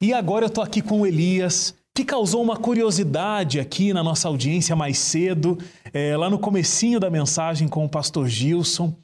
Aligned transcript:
E 0.00 0.14
agora 0.14 0.46
eu 0.46 0.50
tô 0.50 0.62
aqui 0.62 0.80
com 0.80 1.00
o 1.00 1.06
Elias, 1.06 1.74
que 1.92 2.04
causou 2.04 2.40
uma 2.40 2.56
curiosidade 2.56 3.58
aqui 3.58 3.92
na 3.92 4.00
nossa 4.00 4.28
audiência 4.28 4.76
mais 4.76 4.96
cedo, 4.96 5.58
é, 5.92 6.16
lá 6.16 6.30
no 6.30 6.38
comecinho 6.38 7.00
da 7.00 7.10
mensagem 7.10 7.66
com 7.66 7.84
o 7.84 7.88
pastor 7.88 8.28
Gilson. 8.28 8.94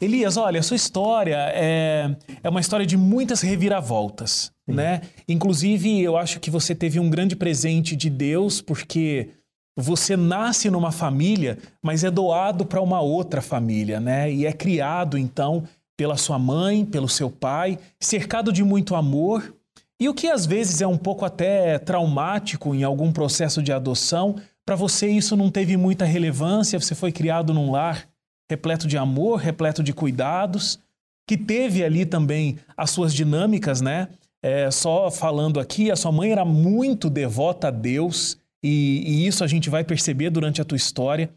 Elias, 0.00 0.36
olha, 0.36 0.60
a 0.60 0.62
sua 0.62 0.76
história 0.76 1.36
é, 1.52 2.14
é 2.40 2.48
uma 2.48 2.60
história 2.60 2.86
de 2.86 2.96
muitas 2.96 3.40
reviravoltas, 3.40 4.52
Sim. 4.64 4.76
né? 4.76 5.00
Inclusive, 5.28 6.00
eu 6.00 6.16
acho 6.16 6.38
que 6.38 6.52
você 6.52 6.72
teve 6.72 7.00
um 7.00 7.10
grande 7.10 7.34
presente 7.34 7.96
de 7.96 8.08
Deus, 8.08 8.60
porque 8.60 9.30
você 9.76 10.16
nasce 10.16 10.70
numa 10.70 10.92
família, 10.92 11.58
mas 11.82 12.04
é 12.04 12.12
doado 12.12 12.64
para 12.64 12.80
uma 12.80 13.00
outra 13.00 13.42
família, 13.42 13.98
né? 13.98 14.32
E 14.32 14.46
é 14.46 14.52
criado, 14.52 15.18
então, 15.18 15.64
pela 15.96 16.16
sua 16.16 16.38
mãe, 16.38 16.84
pelo 16.84 17.08
seu 17.08 17.28
pai, 17.28 17.76
cercado 17.98 18.52
de 18.52 18.62
muito 18.62 18.94
amor 18.94 19.57
e 20.00 20.08
o 20.08 20.14
que 20.14 20.28
às 20.28 20.46
vezes 20.46 20.80
é 20.80 20.86
um 20.86 20.96
pouco 20.96 21.24
até 21.24 21.78
traumático 21.78 22.74
em 22.74 22.82
algum 22.82 23.12
processo 23.12 23.62
de 23.62 23.72
adoção, 23.72 24.36
para 24.64 24.76
você 24.76 25.08
isso 25.08 25.36
não 25.36 25.50
teve 25.50 25.76
muita 25.76 26.04
relevância, 26.04 26.78
você 26.78 26.94
foi 26.94 27.10
criado 27.10 27.54
num 27.54 27.70
lar 27.70 28.08
repleto 28.50 28.86
de 28.86 28.96
amor, 28.96 29.38
repleto 29.38 29.82
de 29.82 29.92
cuidados, 29.92 30.78
que 31.26 31.36
teve 31.36 31.84
ali 31.84 32.06
também 32.06 32.56
as 32.76 32.90
suas 32.90 33.12
dinâmicas, 33.12 33.80
né? 33.80 34.08
É, 34.42 34.70
só 34.70 35.10
falando 35.10 35.58
aqui, 35.58 35.90
a 35.90 35.96
sua 35.96 36.12
mãe 36.12 36.32
era 36.32 36.44
muito 36.44 37.10
devota 37.10 37.68
a 37.68 37.70
Deus, 37.70 38.38
e, 38.62 39.02
e 39.06 39.26
isso 39.26 39.44
a 39.44 39.46
gente 39.46 39.68
vai 39.68 39.84
perceber 39.84 40.30
durante 40.30 40.60
a 40.60 40.64
tua 40.64 40.76
história. 40.76 41.30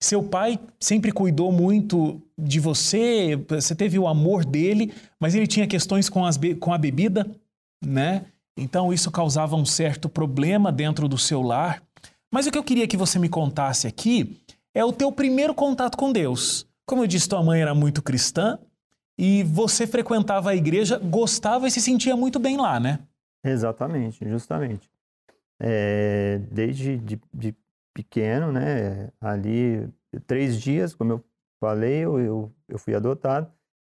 Seu 0.00 0.22
pai 0.22 0.60
sempre 0.78 1.10
cuidou 1.10 1.50
muito 1.50 2.22
de 2.38 2.60
você, 2.60 3.36
você 3.48 3.74
teve 3.74 3.98
o 3.98 4.06
amor 4.06 4.44
dele, 4.44 4.92
mas 5.18 5.34
ele 5.34 5.46
tinha 5.46 5.66
questões 5.66 6.08
com, 6.08 6.24
as, 6.24 6.38
com 6.60 6.72
a 6.72 6.78
bebida, 6.78 7.26
né? 7.84 8.26
Então 8.56 8.92
isso 8.92 9.10
causava 9.10 9.56
um 9.56 9.64
certo 9.64 10.08
problema 10.08 10.72
dentro 10.72 11.08
do 11.08 11.16
seu 11.16 11.42
lar. 11.42 11.82
Mas 12.30 12.46
o 12.46 12.50
que 12.50 12.58
eu 12.58 12.64
queria 12.64 12.86
que 12.86 12.96
você 12.96 13.18
me 13.18 13.28
contasse 13.28 13.86
aqui 13.86 14.36
é 14.74 14.84
o 14.84 14.92
teu 14.92 15.10
primeiro 15.10 15.54
contato 15.54 15.96
com 15.96 16.12
Deus. 16.12 16.66
Como 16.84 17.02
eu 17.02 17.06
disse, 17.06 17.28
tua 17.28 17.42
mãe 17.42 17.60
era 17.60 17.74
muito 17.74 18.02
cristã 18.02 18.58
e 19.16 19.42
você 19.42 19.86
frequentava 19.86 20.50
a 20.50 20.56
igreja, 20.56 20.98
gostava 20.98 21.66
e 21.66 21.70
se 21.70 21.80
sentia 21.80 22.16
muito 22.16 22.38
bem 22.38 22.56
lá, 22.56 22.78
né? 22.78 23.00
Exatamente, 23.44 24.28
justamente. 24.28 24.90
É, 25.60 26.40
desde 26.50 26.96
de, 26.98 27.20
de, 27.32 27.54
pequeno, 27.92 28.52
né? 28.52 29.10
Ali, 29.20 29.88
três 30.26 30.60
dias, 30.60 30.94
como 30.94 31.12
eu 31.12 31.24
falei, 31.58 32.04
eu, 32.04 32.18
eu, 32.20 32.52
eu 32.68 32.78
fui 32.78 32.94
adotado. 32.94 33.50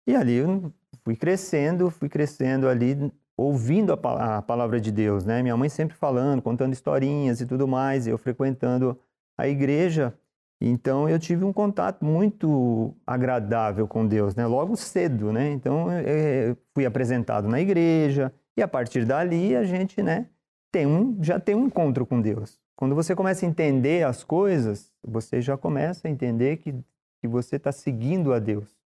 E 0.07 0.17
ali 0.17 0.35
eu 0.35 0.73
fui 1.05 1.15
crescendo, 1.15 1.89
fui 1.91 2.09
crescendo 2.09 2.69
ali 2.69 3.13
ouvindo 3.43 3.93
a, 3.93 4.39
a, 4.39 4.43
palavra 4.43 4.81
de 4.81 4.91
Deus, 4.91 5.25
né? 5.25 5.43
Minha 5.43 5.57
mãe 5.57 5.69
sempre 5.69 5.97
falando, 5.97 6.41
contando 6.41 6.73
historinhas 6.73 7.41
e 7.41 7.47
tudo 7.47 7.67
mais, 7.67 8.07
eu 8.07 8.17
frequentando 8.17 8.99
a 9.37 9.49
igreja, 9.49 10.15
então 10.61 11.09
eu 11.09 11.19
tive 11.19 11.45
um 11.45 11.53
contato 11.53 12.05
muito 12.05 12.95
agradável 13.05 13.89
com 13.89 14.07
Deus, 14.07 14.37
né? 14.37 14.47
Logo 14.47 14.77
cedo, 14.77 15.33
né? 15.33 15.51
Então 15.51 15.91
eu 15.93 16.57
fui 16.73 16.87
apresentado 16.87 17.49
na 17.49 17.61
igreja 17.61 18.33
e 18.57 18.63
a 18.63 18.69
partir 18.69 19.05
dali 19.05 19.57
a 19.57 19.65
gente, 19.65 20.03
né? 20.03 20.27
Tem 20.71 20.87
um, 20.87 21.19
já 21.21 21.41
tem 21.41 21.55
um 21.55 21.67
encontro 21.67 22.07
com 22.07 22.21
Deus. 22.21 22.61
Quando 22.77 22.95
você 22.95 23.15
começa 23.15 23.45
a 23.45 23.49
entender 23.49 24.05
as 24.05 24.23
coisas, 24.23 24.93
você 25.03 25.41
já 25.41 25.57
começa 25.57 26.07
a 26.07 26.11
entender 26.11 26.59
que, 26.59 26.75
que 27.21 27.29
você 27.29 27.57
está 27.57 27.73
seguindo 27.73 28.33
a 28.33 28.39
Deus. 28.39 28.82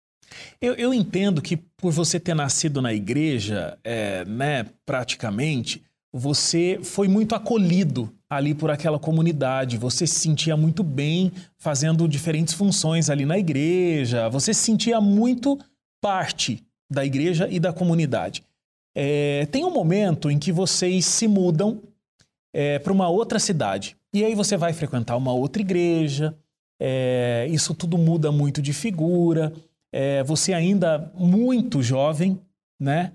Eu, 0.62 0.74
eu, 0.76 0.94
entendo 0.94 1.42
que 1.42 1.58
por 1.58 1.92
você 1.92 2.20
ter 2.20 2.34
nascido 2.34 2.82
na 2.82 2.94
igreja, 2.94 3.78
é, 3.84 4.24
né, 4.26 4.66
praticamente, 4.86 5.84
você 6.14 6.80
foi 6.84 7.08
muito 7.08 7.36
acolhido 7.36 8.14
ali 8.30 8.54
por 8.54 8.70
aquela 8.70 9.00
comunidade, 9.00 9.78
você 9.78 10.06
se 10.08 10.20
sentia 10.20 10.56
muito 10.56 10.84
bem 10.84 11.32
fazendo 11.58 12.08
diferentes 12.08 12.54
funções 12.54 13.10
ali 13.10 13.26
na 13.26 13.38
igreja, 13.38 14.30
você 14.30 14.54
se 14.54 14.62
sentia 14.62 15.02
muito 15.02 15.60
parte 16.02 16.64
da 16.90 17.06
igreja 17.06 17.48
e 17.50 17.60
da 17.60 17.72
comunidade. 17.72 18.44
É, 18.96 19.46
tem 19.52 19.64
um 19.64 19.72
momento 19.72 20.30
em 20.30 20.38
que 20.38 20.52
vocês 20.52 21.06
se 21.06 21.28
mudam 21.28 21.82
é, 22.54 22.80
para 22.80 22.92
uma 22.92 23.08
outra 23.08 23.40
cidade. 23.40 23.96
E 24.14 24.26
aí 24.26 24.36
você 24.36 24.58
vai 24.58 24.74
frequentar 24.74 25.16
uma 25.16 25.32
outra 25.32 25.62
igreja, 25.62 26.36
é, 26.80 27.48
isso 27.50 27.74
tudo 27.74 27.98
muda 27.98 28.32
muito 28.32 28.62
de 28.62 28.74
figura 28.74 29.54
é, 29.92 30.24
você 30.24 30.54
ainda 30.54 31.12
muito 31.16 31.82
jovem, 31.82 32.40
né? 32.80 33.14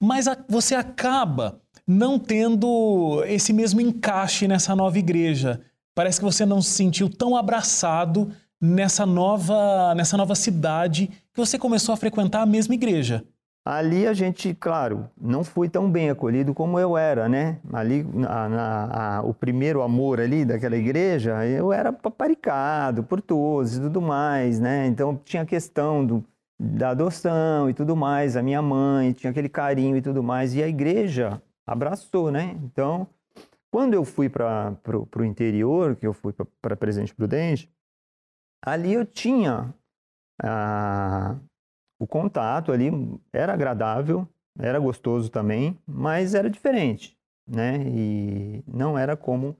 Mas 0.00 0.28
a, 0.28 0.36
você 0.48 0.74
acaba 0.74 1.60
não 1.86 2.18
tendo 2.18 3.22
esse 3.26 3.52
mesmo 3.52 3.80
encaixe 3.80 4.46
nessa 4.46 4.74
nova 4.74 4.98
igreja. 4.98 5.60
Parece 5.94 6.18
que 6.18 6.24
você 6.24 6.44
não 6.46 6.62
se 6.62 6.70
sentiu 6.70 7.08
tão 7.08 7.36
abraçado 7.36 8.32
nessa 8.60 9.04
nova, 9.04 9.94
nessa 9.94 10.16
nova 10.16 10.34
cidade 10.34 11.08
que 11.32 11.40
você 11.40 11.58
começou 11.58 11.92
a 11.92 11.96
frequentar 11.96 12.42
a 12.42 12.46
mesma 12.46 12.74
igreja. 12.74 13.24
Ali 13.64 14.08
a 14.08 14.12
gente, 14.12 14.52
claro, 14.54 15.08
não 15.16 15.44
fui 15.44 15.68
tão 15.68 15.88
bem 15.88 16.10
acolhido 16.10 16.52
como 16.52 16.80
eu 16.80 16.96
era, 16.96 17.28
né? 17.28 17.60
Ali, 17.72 18.02
na, 18.02 18.48
na, 18.48 19.18
a, 19.18 19.22
o 19.22 19.32
primeiro 19.32 19.82
amor 19.82 20.20
ali 20.20 20.44
daquela 20.44 20.76
igreja, 20.76 21.46
eu 21.46 21.72
era 21.72 21.92
paparicado 21.92 23.04
por 23.04 23.20
todos 23.20 23.76
e 23.76 23.80
tudo 23.80 24.02
mais, 24.02 24.58
né? 24.58 24.88
Então 24.88 25.16
tinha 25.24 25.44
a 25.44 25.46
questão 25.46 26.04
do, 26.04 26.24
da 26.58 26.90
adoção 26.90 27.70
e 27.70 27.74
tudo 27.74 27.94
mais, 27.94 28.36
a 28.36 28.42
minha 28.42 28.60
mãe 28.60 29.12
tinha 29.12 29.30
aquele 29.30 29.48
carinho 29.48 29.96
e 29.96 30.02
tudo 30.02 30.24
mais, 30.24 30.54
e 30.54 30.62
a 30.62 30.66
igreja 30.66 31.40
abraçou, 31.64 32.32
né? 32.32 32.58
Então, 32.64 33.06
quando 33.70 33.94
eu 33.94 34.04
fui 34.04 34.28
para 34.28 34.76
o 35.16 35.24
interior, 35.24 35.94
que 35.94 36.06
eu 36.06 36.12
fui 36.12 36.34
para 36.60 36.76
Presidente 36.76 37.14
Prudente, 37.14 37.72
ali 38.60 38.92
eu 38.92 39.06
tinha 39.06 39.72
a, 40.42 41.36
o 42.02 42.06
contato 42.06 42.72
ali 42.72 42.90
era 43.32 43.52
agradável, 43.52 44.26
era 44.58 44.80
gostoso 44.80 45.30
também, 45.30 45.78
mas 45.86 46.34
era 46.34 46.50
diferente, 46.50 47.16
né? 47.46 47.78
E 47.86 48.64
não 48.66 48.98
era 48.98 49.16
como 49.16 49.56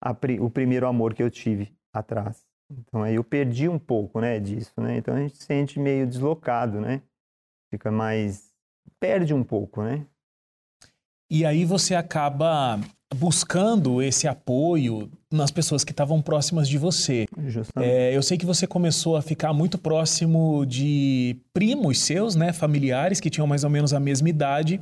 a, 0.00 0.12
o 0.40 0.48
primeiro 0.48 0.86
amor 0.86 1.14
que 1.14 1.22
eu 1.22 1.28
tive 1.28 1.76
atrás. 1.92 2.46
Então 2.70 3.02
aí 3.02 3.16
eu 3.16 3.24
perdi 3.24 3.68
um 3.68 3.76
pouco, 3.76 4.20
né, 4.20 4.38
disso, 4.38 4.72
né? 4.80 4.98
Então 4.98 5.14
a 5.16 5.18
gente 5.18 5.36
se 5.36 5.42
sente 5.42 5.80
meio 5.80 6.06
deslocado, 6.06 6.80
né? 6.80 7.02
Fica 7.74 7.90
mais 7.90 8.54
perde 9.00 9.34
um 9.34 9.42
pouco, 9.42 9.82
né? 9.82 10.06
E 11.30 11.44
aí 11.44 11.64
você 11.64 11.94
acaba 11.94 12.80
buscando 13.14 14.00
esse 14.02 14.26
apoio 14.28 15.10
nas 15.32 15.50
pessoas 15.50 15.84
que 15.84 15.92
estavam 15.92 16.20
próximas 16.20 16.68
de 16.68 16.78
você. 16.78 17.26
É, 17.76 18.16
eu 18.16 18.22
sei 18.22 18.36
que 18.36 18.46
você 18.46 18.66
começou 18.66 19.16
a 19.16 19.22
ficar 19.22 19.52
muito 19.52 19.78
próximo 19.78 20.64
de 20.66 21.36
primos 21.52 22.00
seus, 22.00 22.34
né, 22.34 22.52
familiares 22.52 23.20
que 23.20 23.30
tinham 23.30 23.46
mais 23.46 23.64
ou 23.64 23.70
menos 23.70 23.92
a 23.92 24.00
mesma 24.00 24.28
idade. 24.28 24.80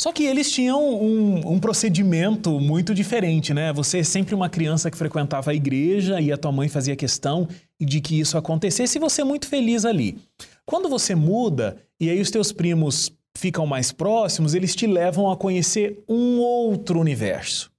Só 0.00 0.10
que 0.10 0.24
eles 0.24 0.50
tinham 0.50 0.82
um, 0.82 1.52
um, 1.52 1.60
procedimento 1.60 2.58
muito 2.58 2.94
diferente, 2.94 3.52
né? 3.52 3.72
Você 3.72 3.98
é 3.98 4.02
sempre 4.02 4.34
uma 4.34 4.48
criança 4.48 4.90
que 4.90 4.96
frequentava 4.96 5.50
a 5.50 5.54
igreja 5.54 6.20
e 6.20 6.32
a 6.32 6.36
tua 6.36 6.50
mãe 6.50 6.68
fazia 6.68 6.96
questão 6.96 7.46
de 7.80 8.00
que 8.00 8.18
isso 8.18 8.38
acontecesse 8.38 8.98
e 8.98 9.00
você 9.00 9.20
é 9.20 9.24
muito 9.24 9.46
feliz 9.46 9.84
ali. 9.84 10.18
Quando 10.64 10.88
você 10.88 11.14
muda 11.14 11.76
e 12.00 12.08
aí 12.08 12.20
os 12.20 12.30
teus 12.30 12.50
primos 12.50 13.12
ficam 13.36 13.66
mais 13.66 13.92
próximos, 13.92 14.54
eles 14.54 14.74
te 14.74 14.86
levam 14.86 15.30
a 15.30 15.36
conhecer 15.36 16.02
um 16.08 16.38
outro 16.38 17.00
universo. 17.00 17.70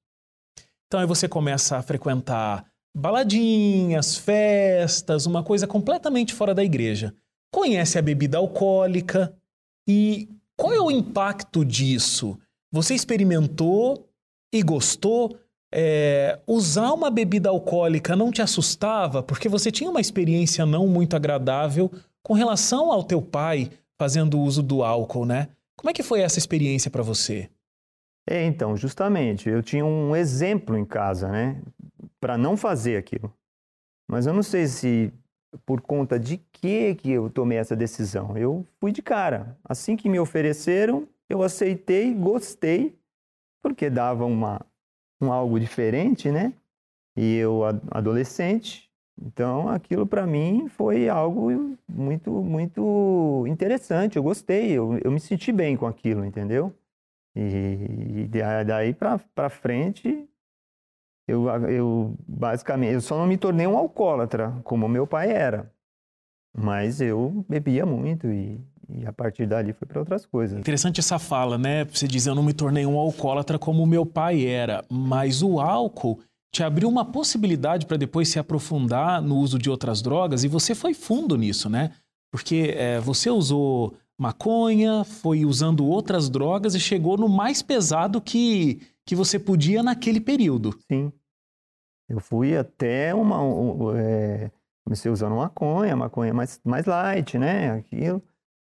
Então 0.87 0.99
aí 0.99 1.07
você 1.07 1.27
começa 1.27 1.77
a 1.77 1.81
frequentar 1.81 2.65
baladinhas, 2.95 4.15
festas, 4.15 5.25
uma 5.25 5.43
coisa 5.43 5.65
completamente 5.65 6.33
fora 6.33 6.53
da 6.53 6.63
igreja. 6.63 7.13
Conhece 7.51 7.97
a 7.97 8.01
bebida 8.01 8.37
alcoólica 8.37 9.33
e 9.87 10.29
qual 10.55 10.73
é 10.73 10.79
o 10.79 10.91
impacto 10.91 11.65
disso? 11.65 12.37
Você 12.71 12.93
experimentou 12.93 14.07
e 14.53 14.61
gostou? 14.61 15.37
É, 15.75 16.39
usar 16.45 16.93
uma 16.93 17.09
bebida 17.09 17.49
alcoólica 17.49 18.15
não 18.15 18.31
te 18.31 18.43
assustava 18.43 19.23
porque 19.23 19.49
você 19.49 19.71
tinha 19.71 19.89
uma 19.89 19.99
experiência 19.99 20.67
não 20.67 20.87
muito 20.87 21.15
agradável 21.15 21.91
com 22.21 22.33
relação 22.35 22.91
ao 22.91 23.03
teu 23.03 23.19
pai, 23.19 23.71
fazendo 24.03 24.37
uso 24.37 24.61
do 24.61 24.83
álcool, 24.83 25.25
né? 25.25 25.47
Como 25.77 25.89
é 25.89 25.93
que 25.93 26.03
foi 26.03 26.19
essa 26.19 26.37
experiência 26.37 26.91
para 26.91 27.01
você? 27.01 27.49
É, 28.29 28.43
então, 28.43 28.75
justamente, 28.75 29.47
eu 29.47 29.63
tinha 29.63 29.85
um 29.85 30.13
exemplo 30.13 30.77
em 30.77 30.83
casa, 30.83 31.29
né, 31.29 31.61
para 32.19 32.37
não 32.37 32.57
fazer 32.57 32.97
aquilo. 32.97 33.33
Mas 34.05 34.25
eu 34.25 34.33
não 34.33 34.43
sei 34.43 34.67
se 34.67 35.13
por 35.65 35.79
conta 35.79 36.19
de 36.19 36.37
que 36.51 36.95
que 36.95 37.11
eu 37.11 37.29
tomei 37.29 37.57
essa 37.57 37.77
decisão. 37.77 38.35
Eu 38.37 38.67
fui 38.77 38.91
de 38.91 39.01
cara. 39.01 39.57
Assim 39.63 39.95
que 39.95 40.09
me 40.09 40.19
ofereceram, 40.19 41.07
eu 41.29 41.41
aceitei, 41.41 42.13
gostei, 42.13 42.99
porque 43.61 43.89
dava 43.89 44.25
uma 44.25 44.65
um 45.21 45.31
algo 45.31 45.57
diferente, 45.57 46.29
né? 46.29 46.51
E 47.15 47.37
eu 47.37 47.61
adolescente, 47.89 48.91
então, 49.21 49.69
aquilo 49.69 50.05
para 50.05 50.25
mim 50.25 50.67
foi 50.67 51.07
algo 51.07 51.77
muito, 51.87 52.31
muito 52.31 53.45
interessante. 53.47 54.17
Eu 54.17 54.23
gostei, 54.23 54.71
eu, 54.71 54.97
eu 55.03 55.11
me 55.11 55.19
senti 55.19 55.51
bem 55.51 55.77
com 55.77 55.85
aquilo, 55.85 56.25
entendeu? 56.25 56.73
E, 57.35 58.27
E 58.27 58.63
daí 58.65 58.93
para 58.93 59.49
frente, 59.49 60.27
eu, 61.27 61.47
eu 61.69 62.15
basicamente, 62.27 62.93
eu 62.93 63.01
só 63.01 63.17
não 63.17 63.27
me 63.27 63.37
tornei 63.37 63.67
um 63.67 63.77
alcoólatra, 63.77 64.59
como 64.63 64.87
meu 64.87 65.05
pai 65.05 65.31
era. 65.31 65.71
Mas 66.55 67.01
eu 67.01 67.45
bebia 67.49 67.85
muito 67.85 68.27
e, 68.27 68.59
e 68.89 69.05
a 69.05 69.13
partir 69.13 69.47
dali 69.47 69.73
foi 69.73 69.87
para 69.87 69.99
outras 69.99 70.25
coisas. 70.25 70.59
Interessante 70.59 70.99
essa 70.99 71.17
fala, 71.17 71.57
né? 71.57 71.85
Você 71.85 72.07
diz, 72.07 72.27
eu 72.27 72.35
não 72.35 72.43
me 72.43 72.53
tornei 72.53 72.85
um 72.85 72.97
alcoólatra 72.99 73.57
como 73.57 73.85
meu 73.87 74.05
pai 74.05 74.45
era, 74.45 74.83
mas 74.89 75.41
o 75.41 75.59
álcool 75.59 76.19
te 76.53 76.63
abriu 76.63 76.87
uma 76.87 77.03
possibilidade 77.03 77.87
para 77.87 77.97
depois 77.97 78.29
se 78.29 78.37
aprofundar 78.37 79.19
no 79.21 79.37
uso 79.37 79.57
de 79.57 79.71
outras 79.71 80.03
drogas 80.03 80.43
e 80.43 80.47
você 80.47 80.75
foi 80.75 80.93
fundo 80.93 81.35
nisso, 81.35 81.67
né? 81.67 81.91
Porque 82.31 82.75
é, 82.77 82.99
você 82.99 83.31
usou 83.31 83.95
maconha, 84.15 85.03
foi 85.03 85.45
usando 85.45 85.83
outras 85.83 86.29
drogas 86.29 86.75
e 86.75 86.79
chegou 86.79 87.17
no 87.17 87.27
mais 87.27 87.63
pesado 87.63 88.21
que, 88.21 88.79
que 89.03 89.15
você 89.15 89.39
podia 89.39 89.81
naquele 89.81 90.21
período. 90.21 90.77
Sim. 90.87 91.11
Eu 92.07 92.19
fui 92.19 92.55
até 92.55 93.15
uma. 93.15 93.41
Um, 93.41 93.95
é, 93.95 94.51
comecei 94.85 95.11
usando 95.11 95.35
maconha, 95.35 95.95
maconha 95.95 96.35
mais, 96.35 96.61
mais 96.63 96.85
light, 96.85 97.35
né? 97.39 97.71
Aquilo. 97.71 98.21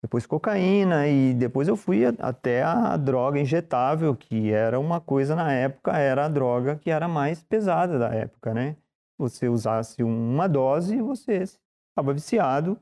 Depois 0.03 0.25
cocaína 0.25 1.07
e 1.09 1.35
depois 1.35 1.69
eu 1.69 1.77
fui 1.77 2.05
até 2.07 2.63
a 2.63 2.97
droga 2.97 3.39
injetável, 3.39 4.17
que 4.17 4.51
era 4.51 4.81
uma 4.81 4.99
coisa 5.01 5.35
na 5.37 5.53
época, 5.53 5.97
era 5.97 6.25
a 6.25 6.29
droga 6.29 6.77
que 6.77 6.91
era 6.91 7.07
mais 7.07 7.43
pesada 7.43 7.99
da 7.99 8.09
época, 8.09 8.55
né? 8.55 8.77
Você 9.19 9.49
usasse 9.49 10.03
uma 10.03 10.49
dose, 10.49 11.03
você 11.03 11.43
estava 11.43 12.15
viciado 12.15 12.79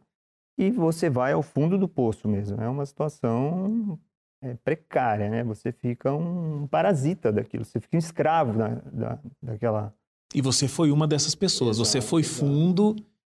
e 0.56 0.70
você 0.70 1.10
vai 1.10 1.32
ao 1.32 1.42
fundo 1.42 1.76
do 1.76 1.88
poço 1.88 2.28
mesmo. 2.28 2.60
É 2.60 2.68
uma 2.68 2.86
situação 2.86 3.98
é, 4.40 4.54
precária, 4.54 5.28
né? 5.28 5.42
Você 5.42 5.72
fica 5.72 6.12
um 6.12 6.68
parasita 6.68 7.32
daquilo, 7.32 7.64
você 7.64 7.80
fica 7.80 7.96
um 7.96 7.98
escravo 7.98 8.56
da, 8.56 8.68
da, 8.92 9.18
daquela. 9.42 9.92
E 10.32 10.40
você 10.40 10.68
foi 10.68 10.92
uma 10.92 11.08
dessas 11.08 11.34
pessoas. 11.34 11.78
Exato, 11.78 11.88
você 11.88 12.00
foi 12.00 12.22
fundo, 12.22 12.94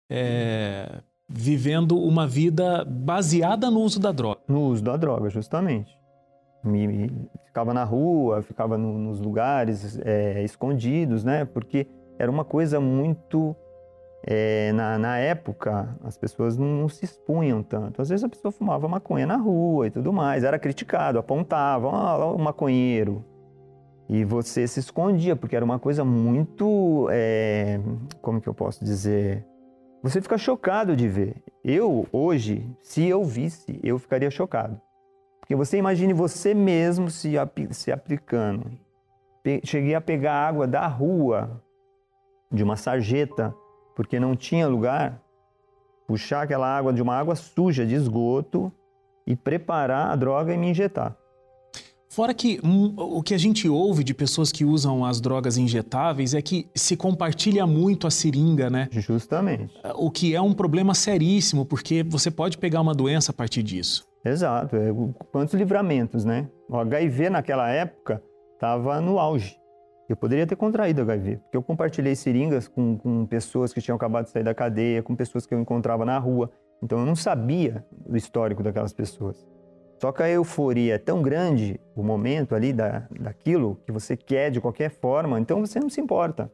é, 0.10 1.02
vivendo 1.34 1.98
uma 1.98 2.28
vida 2.28 2.86
baseada 2.86 3.72
no 3.72 3.80
uso 3.80 4.00
da 4.00 4.12
droga. 4.12 4.42
No 4.48 4.68
uso 4.68 4.84
da 4.84 4.98
droga, 4.98 5.30
justamente. 5.30 5.98
Me, 6.64 6.88
me 6.88 7.30
ficava 7.46 7.74
na 7.74 7.84
rua, 7.84 8.42
ficava 8.42 8.78
no, 8.78 8.98
nos 8.98 9.20
lugares 9.20 10.00
é, 10.04 10.44
escondidos, 10.44 11.24
né? 11.24 11.46
Porque 11.46 11.88
era 12.20 12.30
uma 12.30 12.44
coisa 12.44 12.80
muito. 12.80 13.56
É, 14.24 14.72
na, 14.74 15.00
na, 15.00 15.18
época, 15.18 15.98
as 16.04 16.16
pessoas 16.16 16.56
não, 16.56 16.68
não, 16.68 16.90
se 16.90 17.04
expunham 17.04 17.64
tanto. 17.64 18.02
Às 18.02 18.10
vezes 18.10 18.24
a 18.24 18.30
pessoa 18.30 18.52
fumava 18.52 18.88
maconha 18.88 19.26
na 19.26 19.38
rua 19.38 19.88
e 19.88 19.90
tudo 19.90 20.14
mais, 20.14 20.44
era 20.44 20.60
criticado, 20.60 21.18
apontavam, 21.18 21.90
ah, 21.96 22.32
o 22.32 22.38
maconheiro. 22.38 23.26
E 24.08 24.24
você 24.24 24.68
se 24.68 24.80
escondia, 24.80 25.36
porque 25.36 25.56
era 25.56 25.66
uma 25.66 25.80
coisa 25.80 26.04
muito. 26.04 27.08
É, 27.10 27.80
como 28.22 28.40
que 28.40 28.48
eu 28.48 28.54
posso 28.54 28.84
dizer? 28.86 29.48
Você 30.02 30.20
fica 30.20 30.38
chocado 30.38 30.96
de 30.96 31.08
ver. 31.08 31.36
Eu, 31.64 32.08
hoje, 32.12 32.68
se 32.82 33.08
eu 33.08 33.24
visse, 33.24 33.80
eu 33.84 34.00
ficaria 34.00 34.32
chocado. 34.32 34.82
Porque 35.40 35.56
você 35.56 35.78
imagine 35.78 36.12
você 36.12 36.54
mesmo 36.54 37.10
se, 37.10 37.34
se 37.72 37.92
aplicando. 37.92 38.72
Cheguei 39.64 39.94
a 39.94 40.02
pegar 40.02 40.34
água 40.34 40.68
da 40.68 40.88
rua, 40.88 41.62
de 42.52 42.64
uma 42.64 42.76
sarjeta, 42.76 43.54
porque 43.96 44.20
não 44.20 44.36
tinha 44.36 44.68
lugar, 44.68 45.22
puxar 46.08 46.44
aquela 46.44 46.68
água 46.68 46.92
de 46.92 47.02
uma 47.02 47.16
água 47.16 47.36
suja 47.36 47.86
de 47.86 47.94
esgoto 47.94 48.72
e 49.26 49.36
preparar 49.36 50.12
a 50.12 50.16
droga 50.16 50.54
e 50.54 50.58
me 50.58 50.70
injetar. 50.70 51.16
Fora 52.12 52.34
que 52.34 52.60
um, 52.62 52.94
o 52.98 53.24
que 53.24 53.34
a 53.34 53.38
gente 53.38 53.70
ouve 53.70 54.04
de 54.04 54.14
pessoas 54.14 54.52
que 54.52 54.66
usam 54.66 55.06
as 55.06 55.22
drogas 55.22 55.58
injetáveis 55.58 56.34
é 56.34 56.42
que 56.42 56.70
se 56.76 56.98
compartilha 56.98 57.66
muito 57.66 58.06
a 58.06 58.12
seringa, 58.12 58.70
né? 58.70 58.90
Justamente. 58.92 59.74
O 59.96 60.12
que 60.12 60.36
é 60.36 60.42
um 60.42 60.52
problema 60.54 60.94
seríssimo, 60.94 61.66
porque 61.66 62.04
você 62.04 62.30
pode 62.30 62.58
pegar 62.58 62.82
uma 62.82 62.94
doença 62.94 63.32
a 63.32 63.34
partir 63.34 63.64
disso. 63.64 64.06
Exato. 64.26 64.76
É, 64.76 64.90
quantos 65.32 65.54
livramentos, 65.54 66.26
né? 66.26 66.50
O 66.68 66.76
HIV 66.76 67.30
naquela 67.30 67.70
época 67.70 68.22
estava 68.56 69.00
no 69.00 69.18
auge. 69.18 69.58
Eu 70.10 70.18
poderia 70.18 70.46
ter 70.46 70.58
contraído 70.58 71.02
HIV, 71.04 71.38
porque 71.38 71.56
eu 71.56 71.64
compartilhei 71.64 72.14
seringas 72.14 72.68
com, 72.68 72.98
com 72.98 73.26
pessoas 73.26 73.72
que 73.72 73.80
tinham 73.80 73.96
acabado 73.96 74.26
de 74.26 74.32
sair 74.32 74.44
da 74.44 74.54
cadeia, 74.54 75.02
com 75.02 75.16
pessoas 75.16 75.46
que 75.46 75.54
eu 75.54 75.62
encontrava 75.62 76.04
na 76.04 76.20
rua. 76.20 76.52
Então 76.84 77.00
eu 77.00 77.06
não 77.06 77.16
sabia 77.16 77.86
do 78.06 78.18
histórico 78.18 78.62
daquelas 78.62 78.92
pessoas. 78.92 79.48
Só 80.02 80.12
que 80.12 80.24
a 80.24 80.30
euforia 80.30 80.96
é 80.96 80.98
tão 80.98 81.22
grande, 81.22 81.80
o 81.96 82.02
momento 82.02 82.56
ali 82.56 82.74
da, 82.74 83.08
daquilo 83.20 83.80
que 83.86 83.92
você 83.92 84.18
quer 84.18 84.50
de 84.50 84.60
qualquer 84.60 84.90
forma, 84.90 85.40
então 85.40 85.60
você 85.60 85.80
não 85.80 85.92
se 85.92 86.02
importa. 86.02 86.52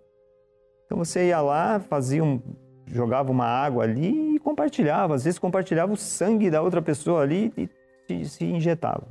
Então 0.85 0.97
você 0.97 1.29
ia 1.29 1.39
lá, 1.39 1.79
fazia 1.79 2.21
um, 2.21 2.41
jogava 2.85 3.31
uma 3.31 3.45
água 3.45 3.85
ali 3.85 4.35
e 4.35 4.39
compartilhava. 4.39 5.15
Às 5.15 5.23
vezes 5.23 5.39
compartilhava 5.39 5.93
o 5.93 5.95
sangue 5.95 6.51
da 6.51 6.61
outra 6.61 6.81
pessoa 6.81 7.21
ali 7.21 7.53
e, 7.57 7.69
e 8.09 8.25
se 8.25 8.43
injetava. 8.43 9.07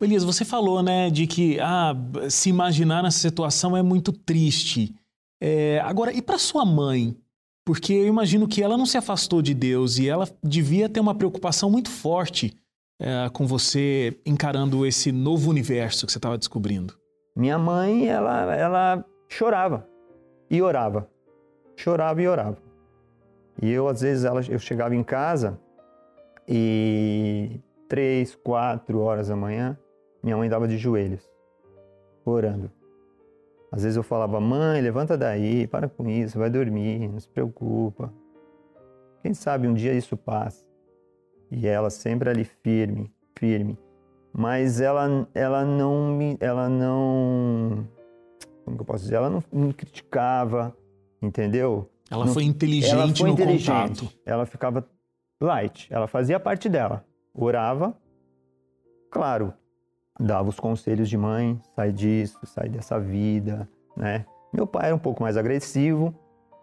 Elias, 0.00 0.24
você 0.24 0.44
falou, 0.44 0.82
né, 0.82 1.08
de 1.08 1.28
que 1.28 1.60
ah, 1.60 1.94
se 2.28 2.50
imaginar 2.50 3.04
nessa 3.04 3.20
situação 3.20 3.76
é 3.76 3.84
muito 3.84 4.10
triste. 4.10 4.96
É, 5.40 5.78
agora, 5.84 6.12
e 6.12 6.20
para 6.20 6.38
sua 6.38 6.64
mãe? 6.64 7.16
Porque 7.64 7.92
eu 7.92 8.08
imagino 8.08 8.48
que 8.48 8.64
ela 8.64 8.76
não 8.76 8.86
se 8.86 8.98
afastou 8.98 9.40
de 9.40 9.54
Deus 9.54 9.96
e 9.96 10.08
ela 10.08 10.28
devia 10.42 10.88
ter 10.88 10.98
uma 10.98 11.14
preocupação 11.14 11.70
muito 11.70 11.88
forte 11.88 12.58
é, 13.00 13.30
com 13.30 13.46
você 13.46 14.20
encarando 14.26 14.84
esse 14.86 15.10
novo 15.10 15.48
universo 15.48 16.04
que 16.04 16.12
você 16.12 16.18
estava 16.18 16.36
descobrindo? 16.36 16.94
Minha 17.34 17.58
mãe, 17.58 18.06
ela, 18.06 18.54
ela 18.54 19.04
chorava 19.28 19.88
e 20.50 20.60
orava. 20.60 21.08
Chorava 21.74 22.20
e 22.20 22.28
orava. 22.28 22.58
E 23.62 23.70
eu, 23.70 23.88
às 23.88 24.02
vezes, 24.02 24.24
ela, 24.24 24.42
eu 24.48 24.58
chegava 24.58 24.94
em 24.94 25.02
casa 25.02 25.58
e 26.46 27.58
três, 27.88 28.34
quatro 28.36 29.00
horas 29.00 29.28
da 29.28 29.36
manhã, 29.36 29.78
minha 30.22 30.36
mãe 30.36 30.48
dava 30.48 30.68
de 30.68 30.76
joelhos, 30.76 31.28
orando. 32.24 32.70
Às 33.72 33.82
vezes 33.82 33.96
eu 33.96 34.02
falava, 34.02 34.40
mãe, 34.40 34.80
levanta 34.80 35.16
daí, 35.16 35.66
para 35.66 35.88
com 35.88 36.08
isso, 36.08 36.38
vai 36.38 36.50
dormir, 36.50 37.08
não 37.08 37.20
se 37.20 37.28
preocupa. 37.28 38.12
Quem 39.22 39.32
sabe 39.32 39.68
um 39.68 39.74
dia 39.74 39.92
isso 39.92 40.16
passa. 40.16 40.69
E 41.50 41.66
ela 41.66 41.90
sempre 41.90 42.30
ali 42.30 42.44
firme, 42.44 43.12
firme. 43.36 43.78
Mas 44.32 44.80
ela, 44.80 45.28
ela 45.34 45.64
não 45.64 46.14
me, 46.14 46.36
ela 46.38 46.68
não, 46.68 47.86
como 48.64 48.76
que 48.76 48.82
eu 48.82 48.86
posso 48.86 49.02
dizer? 49.02 49.16
Ela 49.16 49.28
não 49.28 49.42
me 49.52 49.74
criticava, 49.74 50.76
entendeu? 51.20 51.90
Ela 52.08 52.26
não, 52.26 52.32
foi 52.32 52.44
inteligente 52.44 52.92
ela 52.92 53.14
foi 53.14 53.28
no 53.28 53.34
inteligente. 53.34 54.00
contato. 54.00 54.18
Ela 54.24 54.46
ficava 54.46 54.86
light, 55.40 55.88
ela 55.90 56.06
fazia 56.06 56.36
a 56.36 56.40
parte 56.40 56.68
dela. 56.68 57.04
Orava, 57.34 57.96
claro, 59.10 59.52
dava 60.18 60.48
os 60.48 60.60
conselhos 60.60 61.08
de 61.08 61.16
mãe, 61.16 61.60
sai 61.74 61.92
disso, 61.92 62.38
sai 62.44 62.68
dessa 62.68 63.00
vida, 63.00 63.68
né? 63.96 64.24
Meu 64.52 64.66
pai 64.66 64.86
era 64.86 64.94
um 64.94 64.98
pouco 64.98 65.22
mais 65.22 65.36
agressivo 65.36 66.14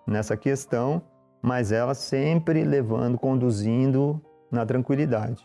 nessa 0.06 0.38
questão, 0.38 1.02
mas 1.42 1.72
ela 1.72 1.94
sempre 1.94 2.64
levando, 2.64 3.18
conduzindo 3.18 4.22
na 4.52 4.66
tranquilidade. 4.66 5.44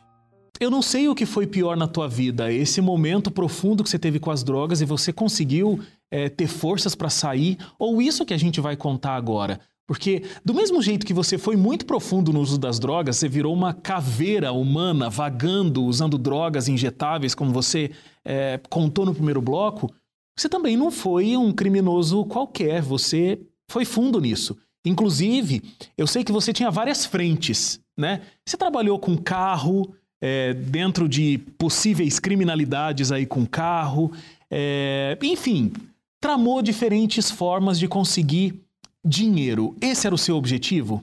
Eu 0.60 0.70
não 0.70 0.82
sei 0.82 1.08
o 1.08 1.14
que 1.14 1.26
foi 1.26 1.46
pior 1.46 1.76
na 1.76 1.88
tua 1.88 2.08
vida, 2.08 2.52
esse 2.52 2.80
momento 2.80 3.30
profundo 3.30 3.82
que 3.82 3.90
você 3.90 3.98
teve 3.98 4.20
com 4.20 4.30
as 4.30 4.44
drogas 4.44 4.80
e 4.80 4.84
você 4.84 5.12
conseguiu 5.12 5.80
é, 6.10 6.28
ter 6.28 6.46
forças 6.46 6.94
para 6.94 7.10
sair, 7.10 7.58
ou 7.78 8.00
isso 8.00 8.24
que 8.24 8.34
a 8.34 8.38
gente 8.38 8.60
vai 8.60 8.76
contar 8.76 9.16
agora. 9.16 9.60
Porque, 9.88 10.22
do 10.44 10.54
mesmo 10.54 10.80
jeito 10.80 11.04
que 11.04 11.12
você 11.12 11.36
foi 11.36 11.56
muito 11.56 11.84
profundo 11.84 12.32
no 12.32 12.40
uso 12.40 12.56
das 12.56 12.78
drogas, 12.78 13.16
você 13.16 13.28
virou 13.28 13.52
uma 13.52 13.74
caveira 13.74 14.52
humana 14.52 15.10
vagando, 15.10 15.84
usando 15.84 16.16
drogas 16.16 16.68
injetáveis, 16.68 17.34
como 17.34 17.52
você 17.52 17.90
é, 18.24 18.60
contou 18.70 19.04
no 19.04 19.14
primeiro 19.14 19.42
bloco, 19.42 19.92
você 20.38 20.48
também 20.48 20.76
não 20.76 20.90
foi 20.90 21.36
um 21.36 21.52
criminoso 21.52 22.24
qualquer, 22.24 22.80
você 22.80 23.40
foi 23.68 23.84
fundo 23.84 24.20
nisso. 24.20 24.56
Inclusive, 24.84 25.62
eu 25.96 26.06
sei 26.06 26.24
que 26.24 26.32
você 26.32 26.52
tinha 26.52 26.70
várias 26.70 27.06
frentes, 27.06 27.80
né? 27.96 28.22
Você 28.44 28.56
trabalhou 28.56 28.98
com 28.98 29.16
carro, 29.16 29.94
é, 30.20 30.54
dentro 30.54 31.08
de 31.08 31.38
possíveis 31.58 32.18
criminalidades 32.18 33.10
aí 33.10 33.26
com 33.26 33.44
carro, 33.44 34.12
é, 34.50 35.18
enfim, 35.22 35.72
tramou 36.20 36.62
diferentes 36.62 37.30
formas 37.30 37.78
de 37.78 37.88
conseguir 37.88 38.60
dinheiro. 39.04 39.76
Esse 39.80 40.06
era 40.06 40.14
o 40.14 40.18
seu 40.18 40.36
objetivo? 40.36 41.02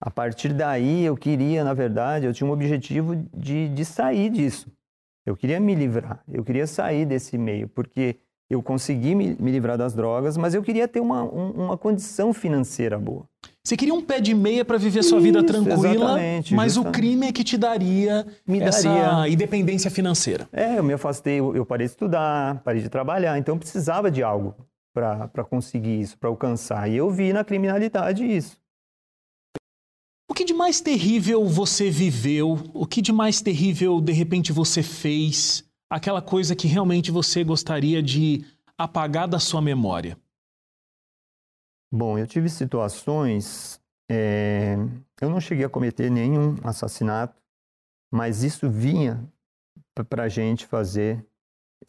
A 0.00 0.10
partir 0.10 0.52
daí, 0.52 1.04
eu 1.04 1.16
queria, 1.16 1.62
na 1.64 1.72
verdade, 1.72 2.26
eu 2.26 2.34
tinha 2.34 2.46
um 2.46 2.52
objetivo 2.52 3.16
de, 3.32 3.68
de 3.68 3.84
sair 3.84 4.30
disso. 4.30 4.66
Eu 5.24 5.36
queria 5.36 5.58
me 5.58 5.74
livrar, 5.74 6.22
eu 6.28 6.44
queria 6.44 6.66
sair 6.66 7.06
desse 7.06 7.38
meio, 7.38 7.68
porque 7.68 8.16
eu 8.50 8.62
consegui 8.62 9.14
me, 9.14 9.36
me 9.38 9.50
livrar 9.50 9.78
das 9.78 9.94
drogas, 9.94 10.36
mas 10.36 10.54
eu 10.54 10.62
queria 10.62 10.86
ter 10.86 11.00
uma, 11.00 11.22
um, 11.22 11.50
uma 11.64 11.78
condição 11.78 12.32
financeira 12.32 12.98
boa. 12.98 13.24
Você 13.66 13.76
queria 13.76 13.94
um 13.94 14.02
pé 14.02 14.20
de 14.20 14.34
meia 14.34 14.64
para 14.64 14.76
viver 14.76 15.02
sua 15.02 15.18
vida 15.18 15.42
tranquila, 15.42 16.18
mas 16.52 16.76
o 16.76 16.84
crime 16.84 17.26
é 17.26 17.32
que 17.32 17.42
te 17.42 17.56
daria 17.56 18.26
Me 18.46 18.60
essa 18.60 18.88
daria. 18.88 19.32
independência 19.32 19.90
financeira. 19.90 20.46
É, 20.52 20.78
eu 20.78 20.82
me 20.82 20.92
afastei, 20.92 21.40
eu 21.40 21.64
parei 21.64 21.86
de 21.86 21.92
estudar, 21.92 22.60
parei 22.62 22.82
de 22.82 22.90
trabalhar, 22.90 23.38
então 23.38 23.54
eu 23.54 23.58
precisava 23.58 24.10
de 24.10 24.22
algo 24.22 24.54
para 24.92 25.44
conseguir 25.48 26.00
isso, 26.00 26.16
para 26.18 26.28
alcançar. 26.28 26.88
E 26.90 26.96
eu 26.96 27.10
vi 27.10 27.32
na 27.32 27.42
criminalidade 27.42 28.24
isso. 28.24 28.56
O 30.30 30.34
que 30.34 30.44
de 30.44 30.54
mais 30.54 30.80
terrível 30.80 31.44
você 31.46 31.90
viveu? 31.90 32.58
O 32.74 32.86
que 32.86 33.00
de 33.00 33.12
mais 33.12 33.40
terrível 33.40 34.00
de 34.00 34.12
repente 34.12 34.52
você 34.52 34.82
fez? 34.82 35.64
Aquela 35.94 36.20
coisa 36.20 36.56
que 36.56 36.66
realmente 36.66 37.12
você 37.12 37.44
gostaria 37.44 38.02
de 38.02 38.44
apagar 38.76 39.28
da 39.28 39.38
sua 39.38 39.62
memória? 39.62 40.18
Bom, 41.88 42.18
eu 42.18 42.26
tive 42.26 42.48
situações. 42.48 43.80
É, 44.10 44.74
eu 45.20 45.30
não 45.30 45.40
cheguei 45.40 45.64
a 45.64 45.68
cometer 45.68 46.10
nenhum 46.10 46.56
assassinato, 46.64 47.40
mas 48.12 48.42
isso 48.42 48.68
vinha 48.68 49.24
para 50.10 50.24
a 50.24 50.28
gente 50.28 50.66
fazer. 50.66 51.24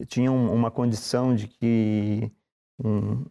Tinha 0.06 0.30
um, 0.30 0.54
uma 0.54 0.70
condição 0.70 1.34
de 1.34 1.48
que 1.48 2.30
um, 2.78 3.24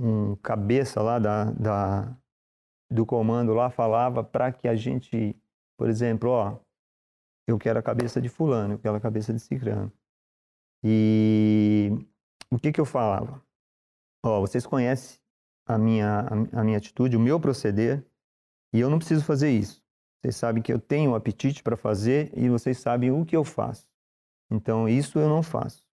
um 0.00 0.34
cabeça 0.36 1.02
lá 1.02 1.18
da, 1.18 1.50
da, 1.50 2.16
do 2.90 3.04
comando 3.04 3.52
lá 3.52 3.68
falava 3.68 4.24
para 4.24 4.50
que 4.50 4.66
a 4.66 4.74
gente, 4.74 5.36
por 5.76 5.90
exemplo, 5.90 6.30
ó, 6.30 6.58
eu 7.46 7.58
quero 7.58 7.78
a 7.78 7.82
cabeça 7.82 8.18
de 8.18 8.30
fulano, 8.30 8.72
eu 8.72 8.78
quero 8.78 8.96
a 8.96 9.00
cabeça 9.00 9.30
de 9.30 9.40
cicrano. 9.40 9.92
E 10.82 11.90
o 12.50 12.58
que 12.58 12.72
que 12.72 12.80
eu 12.80 12.84
falava? 12.84 13.42
Ó, 14.24 14.40
vocês 14.40 14.66
conhecem 14.66 15.18
a 15.66 15.76
minha, 15.76 16.26
a, 16.52 16.64
minha 16.64 16.78
atitude, 16.78 17.16
o 17.16 17.20
meu 17.20 17.40
proceder, 17.40 18.04
e 18.72 18.80
eu 18.80 18.88
não 18.88 18.98
preciso 18.98 19.24
fazer 19.24 19.50
isso. 19.50 19.82
Vocês 20.20 20.36
sabem 20.36 20.62
que 20.62 20.72
eu 20.72 20.78
tenho 20.78 21.14
apetite 21.14 21.62
para 21.62 21.76
fazer 21.76 22.32
e 22.36 22.48
vocês 22.48 22.78
sabem 22.78 23.10
o 23.10 23.24
que 23.24 23.36
eu 23.36 23.44
faço. 23.44 23.88
Então, 24.50 24.88
isso 24.88 25.18
eu 25.18 25.28
não 25.28 25.42
faço. 25.42 25.84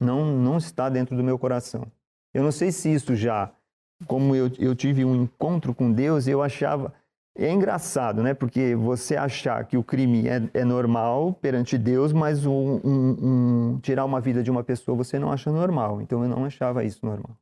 Não, 0.00 0.24
não 0.36 0.58
está 0.58 0.88
dentro 0.88 1.16
do 1.16 1.24
meu 1.24 1.38
coração. 1.38 1.90
Eu 2.32 2.42
não 2.42 2.52
sei 2.52 2.70
se 2.70 2.92
isso 2.92 3.14
já, 3.14 3.52
como 4.06 4.34
eu, 4.34 4.50
eu 4.58 4.74
tive 4.74 5.04
um 5.04 5.22
encontro 5.22 5.74
com 5.74 5.90
Deus, 5.90 6.26
eu 6.26 6.42
achava. 6.42 6.94
É 7.38 7.52
engraçado, 7.52 8.22
né? 8.22 8.32
Porque 8.32 8.74
você 8.74 9.16
achar 9.16 9.64
que 9.66 9.76
o 9.76 9.84
crime 9.84 10.26
é, 10.26 10.42
é 10.54 10.64
normal 10.64 11.34
perante 11.34 11.76
Deus, 11.76 12.12
mas 12.12 12.46
um, 12.46 12.80
um, 12.82 13.16
um, 13.74 13.80
tirar 13.80 14.04
uma 14.04 14.20
vida 14.20 14.42
de 14.42 14.50
uma 14.50 14.64
pessoa 14.64 14.96
você 14.96 15.18
não 15.18 15.30
acha 15.30 15.52
normal. 15.52 16.00
Então 16.00 16.22
eu 16.22 16.28
não 16.28 16.44
achava 16.44 16.82
isso 16.82 17.04
normal. 17.04 17.36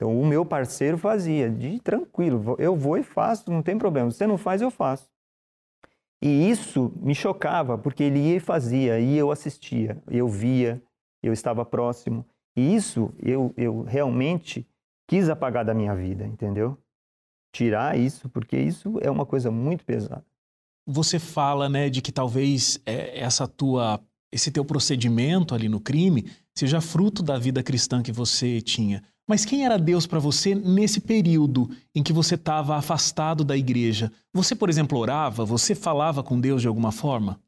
Então, 0.00 0.18
o 0.18 0.24
meu 0.24 0.46
parceiro 0.46 0.96
fazia, 0.96 1.50
de 1.50 1.78
tranquilo, 1.78 2.56
eu 2.58 2.74
vou 2.74 2.96
e 2.96 3.02
faço, 3.02 3.50
não 3.50 3.62
tem 3.62 3.76
problema. 3.76 4.10
Você 4.10 4.26
não 4.26 4.38
faz, 4.38 4.62
eu 4.62 4.70
faço. 4.70 5.10
E 6.22 6.48
isso 6.50 6.90
me 6.96 7.14
chocava, 7.14 7.76
porque 7.76 8.04
ele 8.04 8.18
ia 8.18 8.36
e 8.36 8.40
fazia, 8.40 8.98
e 8.98 9.18
eu 9.18 9.30
assistia, 9.30 10.02
eu 10.10 10.26
via, 10.26 10.82
eu 11.22 11.34
estava 11.34 11.66
próximo. 11.66 12.24
E 12.56 12.74
isso 12.74 13.12
eu, 13.18 13.52
eu 13.58 13.82
realmente 13.82 14.66
quis 15.06 15.28
apagar 15.28 15.66
da 15.66 15.74
minha 15.74 15.94
vida, 15.94 16.26
entendeu? 16.26 16.78
Tirar 17.52 17.98
isso, 17.98 18.28
porque 18.28 18.56
isso 18.56 18.98
é 19.00 19.10
uma 19.10 19.26
coisa 19.26 19.50
muito 19.50 19.84
pesada. 19.84 20.24
Você 20.86 21.18
fala, 21.18 21.68
né, 21.68 21.90
de 21.90 22.00
que 22.00 22.12
talvez 22.12 22.80
é, 22.86 23.20
essa 23.20 23.46
tua, 23.46 24.00
esse 24.32 24.50
teu 24.50 24.64
procedimento 24.64 25.54
ali 25.54 25.68
no 25.68 25.80
crime 25.80 26.30
seja 26.56 26.80
fruto 26.80 27.22
da 27.22 27.38
vida 27.38 27.62
cristã 27.62 28.02
que 28.02 28.12
você 28.12 28.60
tinha. 28.60 29.02
Mas 29.28 29.44
quem 29.44 29.64
era 29.64 29.78
Deus 29.78 30.06
para 30.08 30.18
você 30.18 30.54
nesse 30.54 31.00
período 31.00 31.70
em 31.94 32.02
que 32.02 32.12
você 32.12 32.34
estava 32.34 32.76
afastado 32.76 33.44
da 33.44 33.56
igreja? 33.56 34.10
Você, 34.34 34.56
por 34.56 34.68
exemplo, 34.68 34.98
orava? 34.98 35.44
Você 35.44 35.74
falava 35.74 36.22
com 36.22 36.40
Deus 36.40 36.60
de 36.60 36.66
alguma 36.66 36.90
forma? 36.90 37.40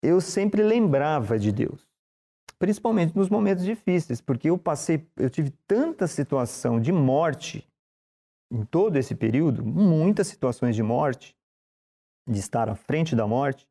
Eu 0.00 0.20
sempre 0.20 0.62
lembrava 0.62 1.38
de 1.38 1.50
Deus, 1.50 1.80
principalmente 2.58 3.16
nos 3.16 3.28
momentos 3.28 3.64
difíceis, 3.64 4.20
porque 4.20 4.50
eu 4.50 4.56
passei, 4.56 5.04
eu 5.16 5.28
tive 5.28 5.50
tanta 5.66 6.06
situação 6.06 6.80
de 6.80 6.92
morte 6.92 7.66
em 8.54 8.64
todo 8.64 8.96
esse 8.96 9.16
período, 9.16 9.64
muitas 9.64 10.28
situações 10.28 10.76
de 10.76 10.82
morte, 10.82 11.36
de 12.28 12.38
estar 12.38 12.68
à 12.68 12.76
frente 12.76 13.16
da 13.16 13.26
morte, 13.26 13.68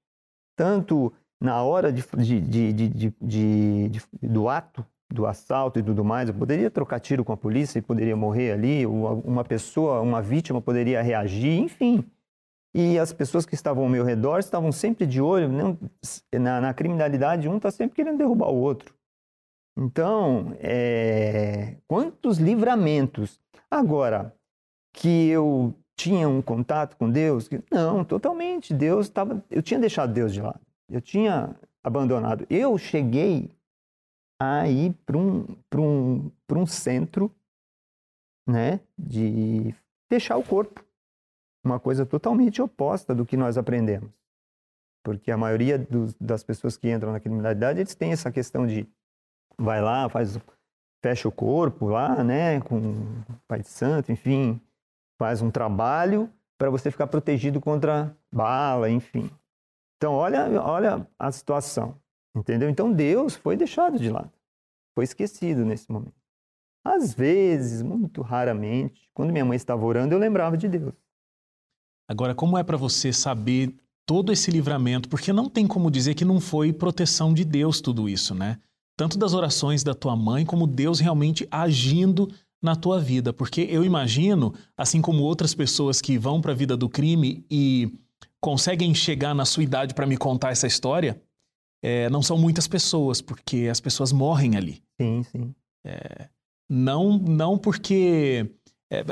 tanto 0.57 1.11
na 1.41 1.63
hora 1.63 1.91
de, 1.91 2.03
de, 2.41 2.73
de, 3.21 4.01
do 4.21 4.49
ato 4.49 4.85
do 5.09 5.25
assalto 5.25 5.79
e 5.79 5.83
tudo 5.83 6.03
mais, 6.03 6.27
eu 6.27 6.35
poderia 6.35 6.71
trocar 6.71 6.99
tiro 6.99 7.23
com 7.23 7.31
a 7.31 7.37
polícia 7.37 7.77
e 7.79 7.81
poderia 7.81 8.15
morrer 8.15 8.51
ali, 8.51 8.85
uma 8.85 9.43
pessoa, 9.43 10.01
uma 10.01 10.21
vítima 10.21 10.59
poderia 10.59 11.01
reagir, 11.01 11.59
enfim. 11.59 12.03
E 12.73 12.97
as 12.97 13.13
pessoas 13.13 13.45
que 13.45 13.53
estavam 13.53 13.83
ao 13.83 13.89
meu 13.89 14.03
redor 14.03 14.39
estavam 14.39 14.71
sempre 14.71 15.05
de 15.05 15.21
olho 15.21 15.49
na, 16.33 16.61
na, 16.61 16.73
criminalidade, 16.73 17.47
um 17.47 17.57
está 17.57 17.69
sempre 17.69 17.95
querendo 17.95 18.17
derrubar 18.17 18.49
o 18.49 18.55
outro. 18.55 18.95
Então, 19.77 20.55
é, 20.59 21.77
quantos 21.87 22.39
livramentos. 22.39 23.39
Agora, 23.69 24.35
que 24.93 25.27
eu 25.27 25.73
tinha 25.95 26.29
um 26.29 26.41
contato 26.41 26.95
com 26.95 27.09
Deus? 27.09 27.49
Não, 27.71 28.05
totalmente. 28.05 28.73
Deus 28.73 29.07
estava. 29.07 29.43
Eu 29.49 29.61
tinha 29.61 29.79
deixado 29.79 30.13
Deus 30.13 30.33
de 30.33 30.41
lado. 30.41 30.61
Eu 30.89 31.01
tinha 31.01 31.55
abandonado. 31.83 32.45
Eu 32.49 32.77
cheguei 32.77 33.49
a 34.39 34.67
ir 34.67 34.93
para 35.05 35.17
um, 35.17 35.45
um, 35.75 36.31
um 36.51 36.65
centro 36.65 37.31
né, 38.47 38.79
de 38.97 39.73
fechar 40.09 40.37
o 40.37 40.43
corpo. 40.43 40.83
Uma 41.65 41.79
coisa 41.79 42.05
totalmente 42.05 42.61
oposta 42.61 43.15
do 43.15 43.25
que 43.25 43.37
nós 43.37 43.57
aprendemos. 43.57 44.11
Porque 45.03 45.31
a 45.31 45.37
maioria 45.37 45.77
dos, 45.77 46.13
das 46.15 46.43
pessoas 46.43 46.77
que 46.77 46.91
entram 46.91 47.11
na 47.11 47.19
criminalidade, 47.19 47.79
eles 47.79 47.95
têm 47.95 48.11
essa 48.11 48.31
questão 48.31 48.65
de 48.67 48.87
vai 49.57 49.81
lá, 49.81 50.09
faz, 50.09 50.37
fecha 51.01 51.27
o 51.27 51.31
corpo 51.31 51.87
lá, 51.87 52.23
né, 52.23 52.59
com 52.61 53.23
Pai 53.47 53.61
de 53.61 53.67
Santo, 53.67 54.11
enfim, 54.11 54.59
faz 55.17 55.41
um 55.41 55.51
trabalho 55.51 56.29
para 56.57 56.69
você 56.69 56.89
ficar 56.91 57.07
protegido 57.07 57.59
contra 57.59 58.15
bala, 58.31 58.89
enfim. 58.89 59.29
Então, 59.97 60.13
olha, 60.13 60.49
olha 60.61 61.07
a 61.17 61.31
situação. 61.31 62.01
Entendeu? 62.35 62.69
Então 62.69 62.91
Deus 62.91 63.35
foi 63.35 63.55
deixado 63.55 63.99
de 63.99 64.09
lado. 64.09 64.31
Foi 64.95 65.03
esquecido 65.03 65.63
nesse 65.63 65.91
momento. 65.91 66.15
Às 66.83 67.13
vezes, 67.13 67.81
muito 67.81 68.21
raramente, 68.21 69.09
quando 69.13 69.31
minha 69.31 69.45
mãe 69.45 69.55
estava 69.55 69.85
orando, 69.85 70.13
eu 70.13 70.19
lembrava 70.19 70.57
de 70.57 70.67
Deus. 70.67 70.93
Agora, 72.09 72.35
como 72.35 72.57
é 72.57 72.63
para 72.63 72.75
você 72.75 73.13
saber 73.13 73.73
todo 74.05 74.31
esse 74.33 74.51
livramento? 74.51 75.07
Porque 75.07 75.31
não 75.31 75.49
tem 75.49 75.65
como 75.65 75.89
dizer 75.89 76.15
que 76.15 76.25
não 76.25 76.41
foi 76.41 76.73
proteção 76.73 77.33
de 77.33 77.45
Deus 77.45 77.79
tudo 77.79 78.09
isso, 78.09 78.35
né? 78.35 78.59
Tanto 78.97 79.17
das 79.17 79.33
orações 79.33 79.83
da 79.83 79.95
tua 79.95 80.15
mãe, 80.15 80.45
como 80.45 80.67
Deus 80.67 80.99
realmente 80.99 81.47
agindo 81.49 82.29
na 82.63 82.75
tua 82.75 82.99
vida. 82.99 83.33
Porque 83.33 83.67
eu 83.69 83.83
imagino, 83.83 84.53
assim 84.77 85.01
como 85.01 85.21
outras 85.21 85.53
pessoas 85.53 86.01
que 86.01 86.17
vão 86.17 86.39
para 86.39 86.53
a 86.53 86.55
vida 86.55 86.77
do 86.77 86.87
crime 86.87 87.45
e 87.51 87.91
conseguem 88.39 88.95
chegar 88.95 89.35
na 89.35 89.45
sua 89.45 89.63
idade 89.63 89.93
para 89.93 90.07
me 90.07 90.17
contar 90.17 90.51
essa 90.51 90.65
história, 90.65 91.21
é, 91.83 92.09
não 92.09 92.21
são 92.21 92.37
muitas 92.37 92.65
pessoas, 92.65 93.21
porque 93.21 93.67
as 93.69 93.81
pessoas 93.81 94.13
morrem 94.13 94.55
ali. 94.55 94.81
Sim, 94.99 95.23
sim. 95.23 95.53
É, 95.85 96.29
não, 96.69 97.17
não 97.17 97.57
porque. 97.57 98.49
É, 98.89 99.03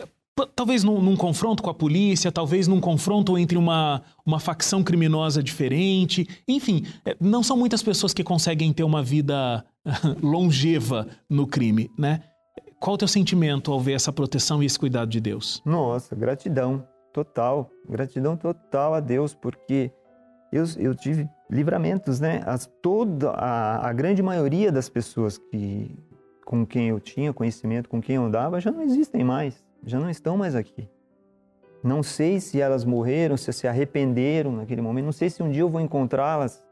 talvez 0.55 0.83
num, 0.83 1.01
num, 1.01 1.17
confronto 1.17 1.61
com 1.61 1.69
a 1.69 1.73
polícia, 1.73 2.31
talvez 2.31 2.67
num 2.67 2.79
confronto 2.79 3.37
entre 3.37 3.57
uma, 3.57 4.01
uma 4.25 4.39
facção 4.39 4.81
criminosa 4.81 5.43
diferente. 5.43 6.25
Enfim, 6.47 6.85
é, 7.03 7.15
não 7.19 7.43
são 7.43 7.57
muitas 7.57 7.83
pessoas 7.83 8.13
que 8.13 8.23
conseguem 8.23 8.71
ter 8.71 8.83
uma 8.83 9.03
vida 9.03 9.65
longeva 10.23 11.07
no 11.29 11.45
crime, 11.45 11.91
né? 11.97 12.23
Qual 12.81 12.95
o 12.95 12.97
teu 12.97 13.07
sentimento 13.07 13.71
ao 13.71 13.79
ver 13.79 13.93
essa 13.93 14.11
proteção 14.11 14.63
e 14.63 14.65
esse 14.65 14.79
cuidado 14.79 15.07
de 15.07 15.21
Deus? 15.21 15.61
Nossa, 15.63 16.15
gratidão 16.15 16.83
total. 17.13 17.69
Gratidão 17.87 18.35
total 18.35 18.95
a 18.95 18.99
Deus, 18.99 19.35
porque 19.35 19.91
eu, 20.51 20.63
eu 20.79 20.95
tive 20.95 21.29
livramentos, 21.47 22.19
né? 22.19 22.41
As, 22.43 22.65
toda 22.81 23.29
a, 23.29 23.87
a 23.87 23.93
grande 23.93 24.23
maioria 24.23 24.71
das 24.71 24.89
pessoas 24.89 25.37
que 25.37 25.95
com 26.43 26.65
quem 26.65 26.89
eu 26.89 26.99
tinha 26.99 27.31
conhecimento, 27.31 27.87
com 27.87 28.01
quem 28.01 28.15
eu 28.15 28.23
andava, 28.23 28.59
já 28.59 28.71
não 28.71 28.81
existem 28.81 29.23
mais, 29.23 29.63
já 29.85 29.99
não 29.99 30.09
estão 30.09 30.35
mais 30.35 30.55
aqui. 30.55 30.89
Não 31.83 32.01
sei 32.01 32.39
se 32.39 32.59
elas 32.59 32.83
morreram, 32.83 33.37
se 33.37 33.53
se 33.53 33.67
arrependeram 33.67 34.53
naquele 34.53 34.81
momento, 34.81 35.05
não 35.05 35.11
sei 35.11 35.29
se 35.29 35.43
um 35.43 35.51
dia 35.51 35.61
eu 35.61 35.69
vou 35.69 35.79
encontrá-las. 35.79 36.63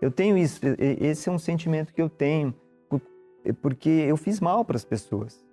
Eu 0.00 0.10
tenho 0.10 0.36
isso, 0.36 0.60
esse 0.76 1.28
é 1.28 1.32
um 1.32 1.38
sentimento 1.38 1.94
que 1.94 2.02
eu 2.02 2.10
tenho, 2.10 2.52
porque 3.62 3.88
eu 3.88 4.16
fiz 4.16 4.40
mal 4.40 4.64
para 4.64 4.74
as 4.74 4.84
pessoas. 4.84 5.51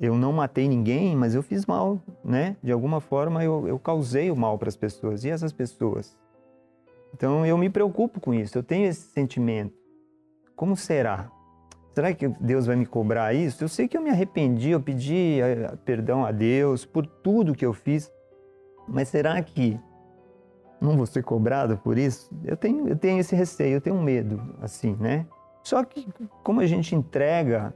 Eu 0.00 0.16
não 0.16 0.32
matei 0.32 0.68
ninguém, 0.68 1.16
mas 1.16 1.34
eu 1.34 1.42
fiz 1.42 1.64
mal, 1.64 2.00
né? 2.24 2.56
De 2.62 2.70
alguma 2.70 3.00
forma 3.00 3.42
eu, 3.42 3.66
eu 3.66 3.78
causei 3.78 4.30
o 4.30 4.36
mal 4.36 4.58
para 4.58 4.68
as 4.68 4.76
pessoas. 4.76 5.24
E 5.24 5.30
essas 5.30 5.52
pessoas 5.52 6.16
então 7.16 7.46
eu 7.46 7.56
me 7.56 7.70
preocupo 7.70 8.20
com 8.20 8.34
isso, 8.34 8.58
eu 8.58 8.62
tenho 8.62 8.86
esse 8.86 9.08
sentimento. 9.08 9.74
Como 10.54 10.76
será? 10.76 11.30
Será 11.94 12.12
que 12.12 12.28
Deus 12.28 12.66
vai 12.66 12.76
me 12.76 12.84
cobrar 12.84 13.34
isso? 13.34 13.64
Eu 13.64 13.68
sei 13.68 13.88
que 13.88 13.96
eu 13.96 14.02
me 14.02 14.10
arrependi, 14.10 14.70
eu 14.70 14.80
pedi 14.82 15.40
eh, 15.40 15.74
perdão 15.82 16.26
a 16.26 16.30
Deus 16.30 16.84
por 16.84 17.06
tudo 17.06 17.54
que 17.54 17.64
eu 17.64 17.72
fiz, 17.72 18.12
Mas 18.86 19.08
será 19.08 19.42
que 19.42 19.80
não 20.78 20.94
vou 20.94 21.06
ser 21.06 21.24
cobrado 21.24 21.78
por 21.78 21.96
isso? 21.96 22.30
Eu 22.44 22.56
tenho, 22.56 22.86
eu 22.86 22.96
tenho 22.96 23.18
esse 23.18 23.34
receio, 23.34 23.76
eu 23.76 23.80
tenho 23.80 23.96
um 23.96 24.02
medo, 24.02 24.54
assim, 24.60 24.94
né? 25.00 25.26
Só 25.64 25.82
que 25.82 26.06
como 26.44 26.60
a 26.60 26.66
gente 26.66 26.94
entrega, 26.94 27.74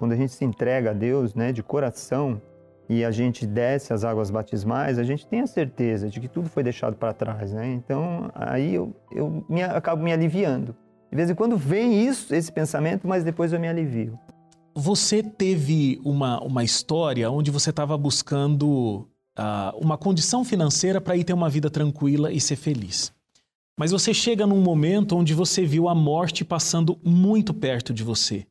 quando 0.00 0.12
a 0.12 0.16
gente 0.16 0.32
se 0.32 0.46
entrega 0.46 0.92
a 0.92 0.94
Deus, 0.94 1.34
né, 1.34 1.52
de 1.52 1.62
coração, 1.62 2.40
e 2.88 3.04
a 3.04 3.10
gente 3.10 3.46
desce 3.46 3.92
as 3.92 4.02
águas 4.02 4.30
batismais, 4.30 4.98
a 4.98 5.02
gente 5.02 5.26
tem 5.26 5.42
a 5.42 5.46
certeza 5.46 6.08
de 6.08 6.18
que 6.18 6.26
tudo 6.26 6.48
foi 6.48 6.62
deixado 6.62 6.96
para 6.96 7.12
trás, 7.12 7.52
né? 7.52 7.70
Então, 7.74 8.30
aí 8.34 8.74
eu, 8.74 8.96
eu 9.12 9.44
me, 9.46 9.62
acabo 9.62 10.02
me 10.02 10.10
aliviando. 10.10 10.74
De 11.10 11.16
vez 11.16 11.28
em 11.28 11.34
quando 11.34 11.54
vem 11.54 12.02
isso, 12.02 12.34
esse 12.34 12.50
pensamento, 12.50 13.06
mas 13.06 13.22
depois 13.22 13.52
eu 13.52 13.60
me 13.60 13.68
alivio. 13.68 14.18
Você 14.74 15.22
teve 15.22 16.00
uma, 16.02 16.42
uma 16.42 16.64
história 16.64 17.30
onde 17.30 17.50
você 17.50 17.68
estava 17.68 17.96
buscando 17.98 19.06
uh, 19.38 19.76
uma 19.78 19.98
condição 19.98 20.46
financeira 20.46 20.98
para 20.98 21.14
ir 21.14 21.24
ter 21.24 21.34
uma 21.34 21.50
vida 21.50 21.68
tranquila 21.68 22.32
e 22.32 22.40
ser 22.40 22.56
feliz. 22.56 23.12
Mas 23.78 23.90
você 23.90 24.14
chega 24.14 24.46
num 24.46 24.62
momento 24.62 25.14
onde 25.14 25.34
você 25.34 25.62
viu 25.66 25.90
a 25.90 25.94
morte 25.94 26.42
passando 26.42 26.98
muito 27.04 27.52
perto 27.52 27.92
de 27.92 28.02
você. 28.02 28.46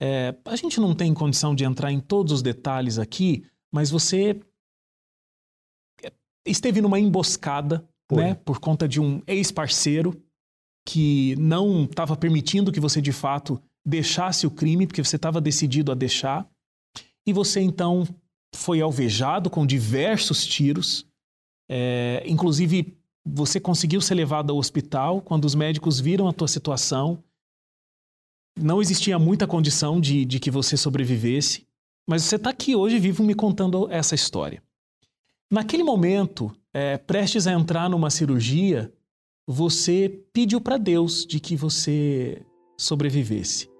É, 0.00 0.34
a 0.44 0.56
gente 0.56 0.80
não 0.80 0.94
tem 0.94 1.12
condição 1.12 1.54
de 1.54 1.64
entrar 1.64 1.90
em 1.90 2.00
todos 2.00 2.32
os 2.32 2.42
detalhes 2.42 2.98
aqui, 2.98 3.44
mas 3.72 3.90
você 3.90 4.40
esteve 6.46 6.80
numa 6.80 6.98
emboscada, 6.98 7.86
né, 8.10 8.34
por 8.34 8.58
conta 8.58 8.88
de 8.88 9.00
um 9.00 9.20
ex-parceiro 9.26 10.22
que 10.86 11.36
não 11.36 11.84
estava 11.84 12.16
permitindo 12.16 12.72
que 12.72 12.80
você 12.80 13.02
de 13.02 13.12
fato 13.12 13.60
deixasse 13.84 14.46
o 14.46 14.50
crime, 14.50 14.86
porque 14.86 15.04
você 15.04 15.16
estava 15.16 15.40
decidido 15.40 15.92
a 15.92 15.94
deixar, 15.94 16.48
e 17.26 17.32
você 17.32 17.60
então 17.60 18.06
foi 18.54 18.80
alvejado 18.80 19.50
com 19.50 19.66
diversos 19.66 20.46
tiros, 20.46 21.06
é, 21.70 22.22
inclusive 22.26 22.96
você 23.26 23.60
conseguiu 23.60 24.00
ser 24.00 24.14
levado 24.14 24.50
ao 24.50 24.58
hospital 24.58 25.20
quando 25.20 25.44
os 25.44 25.54
médicos 25.54 26.00
viram 26.00 26.28
a 26.28 26.32
tua 26.32 26.48
situação. 26.48 27.22
Não 28.60 28.80
existia 28.80 29.18
muita 29.18 29.46
condição 29.46 30.00
de, 30.00 30.24
de 30.24 30.38
que 30.40 30.50
você 30.50 30.76
sobrevivesse. 30.76 31.66
Mas 32.06 32.22
você 32.22 32.36
está 32.36 32.50
aqui 32.50 32.74
hoje 32.74 32.98
vivo 32.98 33.22
me 33.22 33.34
contando 33.34 33.86
essa 33.90 34.14
história. 34.14 34.62
Naquele 35.50 35.82
momento, 35.82 36.50
é, 36.72 36.96
prestes 36.96 37.46
a 37.46 37.52
entrar 37.52 37.88
numa 37.88 38.10
cirurgia, 38.10 38.92
você 39.46 40.08
pediu 40.32 40.60
para 40.60 40.76
Deus 40.76 41.26
de 41.26 41.38
que 41.38 41.56
você 41.56 42.42
sobrevivesse. 42.78 43.70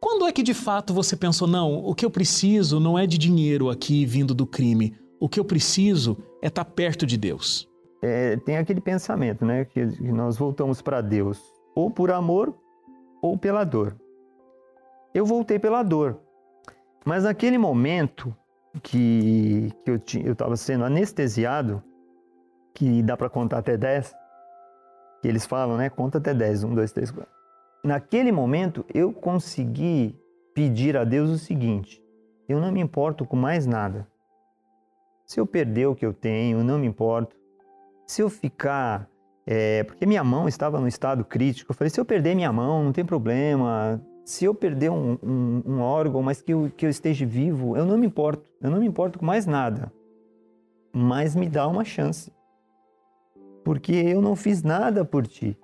Quando 0.00 0.26
é 0.26 0.32
que 0.32 0.42
de 0.42 0.54
fato 0.54 0.94
você 0.94 1.16
pensou, 1.16 1.48
não, 1.48 1.84
o 1.84 1.94
que 1.94 2.04
eu 2.04 2.10
preciso 2.10 2.78
não 2.78 2.98
é 2.98 3.06
de 3.06 3.18
dinheiro 3.18 3.70
aqui 3.70 4.04
vindo 4.04 4.34
do 4.34 4.46
crime, 4.46 4.94
o 5.18 5.28
que 5.28 5.40
eu 5.40 5.44
preciso 5.44 6.16
é 6.42 6.48
estar 6.48 6.64
tá 6.64 6.70
perto 6.70 7.06
de 7.06 7.16
Deus? 7.16 7.68
É, 8.02 8.36
tem 8.36 8.56
aquele 8.56 8.80
pensamento, 8.80 9.44
né, 9.44 9.64
que 9.64 9.84
nós 10.12 10.36
voltamos 10.36 10.82
para 10.82 11.00
Deus 11.00 11.40
ou 11.74 11.90
por 11.90 12.10
amor 12.10 12.54
ou 13.20 13.36
pela 13.36 13.64
dor. 13.64 13.96
Eu 15.16 15.24
voltei 15.24 15.58
pela 15.58 15.82
dor, 15.82 16.20
mas 17.02 17.24
naquele 17.24 17.56
momento 17.56 18.36
que, 18.82 19.72
que 20.04 20.20
eu 20.22 20.32
estava 20.32 20.58
sendo 20.58 20.84
anestesiado, 20.84 21.82
que 22.74 23.02
dá 23.02 23.16
para 23.16 23.30
contar 23.30 23.56
até 23.56 23.78
10, 23.78 24.14
que 25.22 25.26
eles 25.26 25.46
falam, 25.46 25.78
né? 25.78 25.88
Conta 25.88 26.18
até 26.18 26.34
10, 26.34 26.64
1, 26.64 26.74
2, 26.74 26.92
3, 26.92 27.10
4. 27.12 27.32
Naquele 27.82 28.30
momento 28.30 28.84
eu 28.92 29.10
consegui 29.10 30.14
pedir 30.52 30.98
a 30.98 31.04
Deus 31.04 31.30
o 31.30 31.38
seguinte: 31.38 32.04
eu 32.46 32.60
não 32.60 32.70
me 32.70 32.82
importo 32.82 33.24
com 33.24 33.36
mais 33.36 33.64
nada. 33.64 34.06
Se 35.24 35.40
eu 35.40 35.46
perder 35.46 35.86
o 35.86 35.94
que 35.94 36.04
eu 36.04 36.12
tenho, 36.12 36.62
não 36.62 36.78
me 36.78 36.86
importo. 36.86 37.34
Se 38.06 38.20
eu 38.20 38.28
ficar. 38.28 39.08
É, 39.46 39.82
porque 39.84 40.04
minha 40.04 40.22
mão 40.22 40.46
estava 40.46 40.78
no 40.78 40.86
estado 40.86 41.24
crítico. 41.24 41.72
Eu 41.72 41.74
falei: 41.74 41.88
se 41.88 41.98
eu 41.98 42.04
perder 42.04 42.34
minha 42.34 42.52
mão, 42.52 42.84
não 42.84 42.92
tem 42.92 43.02
problema 43.02 43.98
se 44.26 44.44
eu 44.44 44.52
perder 44.52 44.90
um, 44.90 45.16
um, 45.22 45.62
um, 45.64 45.80
órgão, 45.80 46.20
mas 46.20 46.42
que 46.42 46.52
eu, 46.52 46.68
que 46.76 46.84
eu 46.84 46.90
esteja 46.90 47.24
vivo, 47.24 47.76
eu 47.76 47.86
não 47.86 47.96
me 47.96 48.08
importo. 48.08 48.50
Eu 48.60 48.72
não 48.72 48.80
me 48.80 48.86
importo 48.86 49.20
com 49.20 49.24
mais 49.24 49.46
nada. 49.46 49.92
Mas 50.92 51.36
me 51.36 51.48
dá 51.48 51.68
uma 51.68 51.84
chance. 51.84 52.32
Porque 53.64 53.92
eu 53.92 54.20
não 54.20 54.34
fiz 54.34 54.64
nada 54.64 55.04
por 55.04 55.28
ti. 55.28 55.56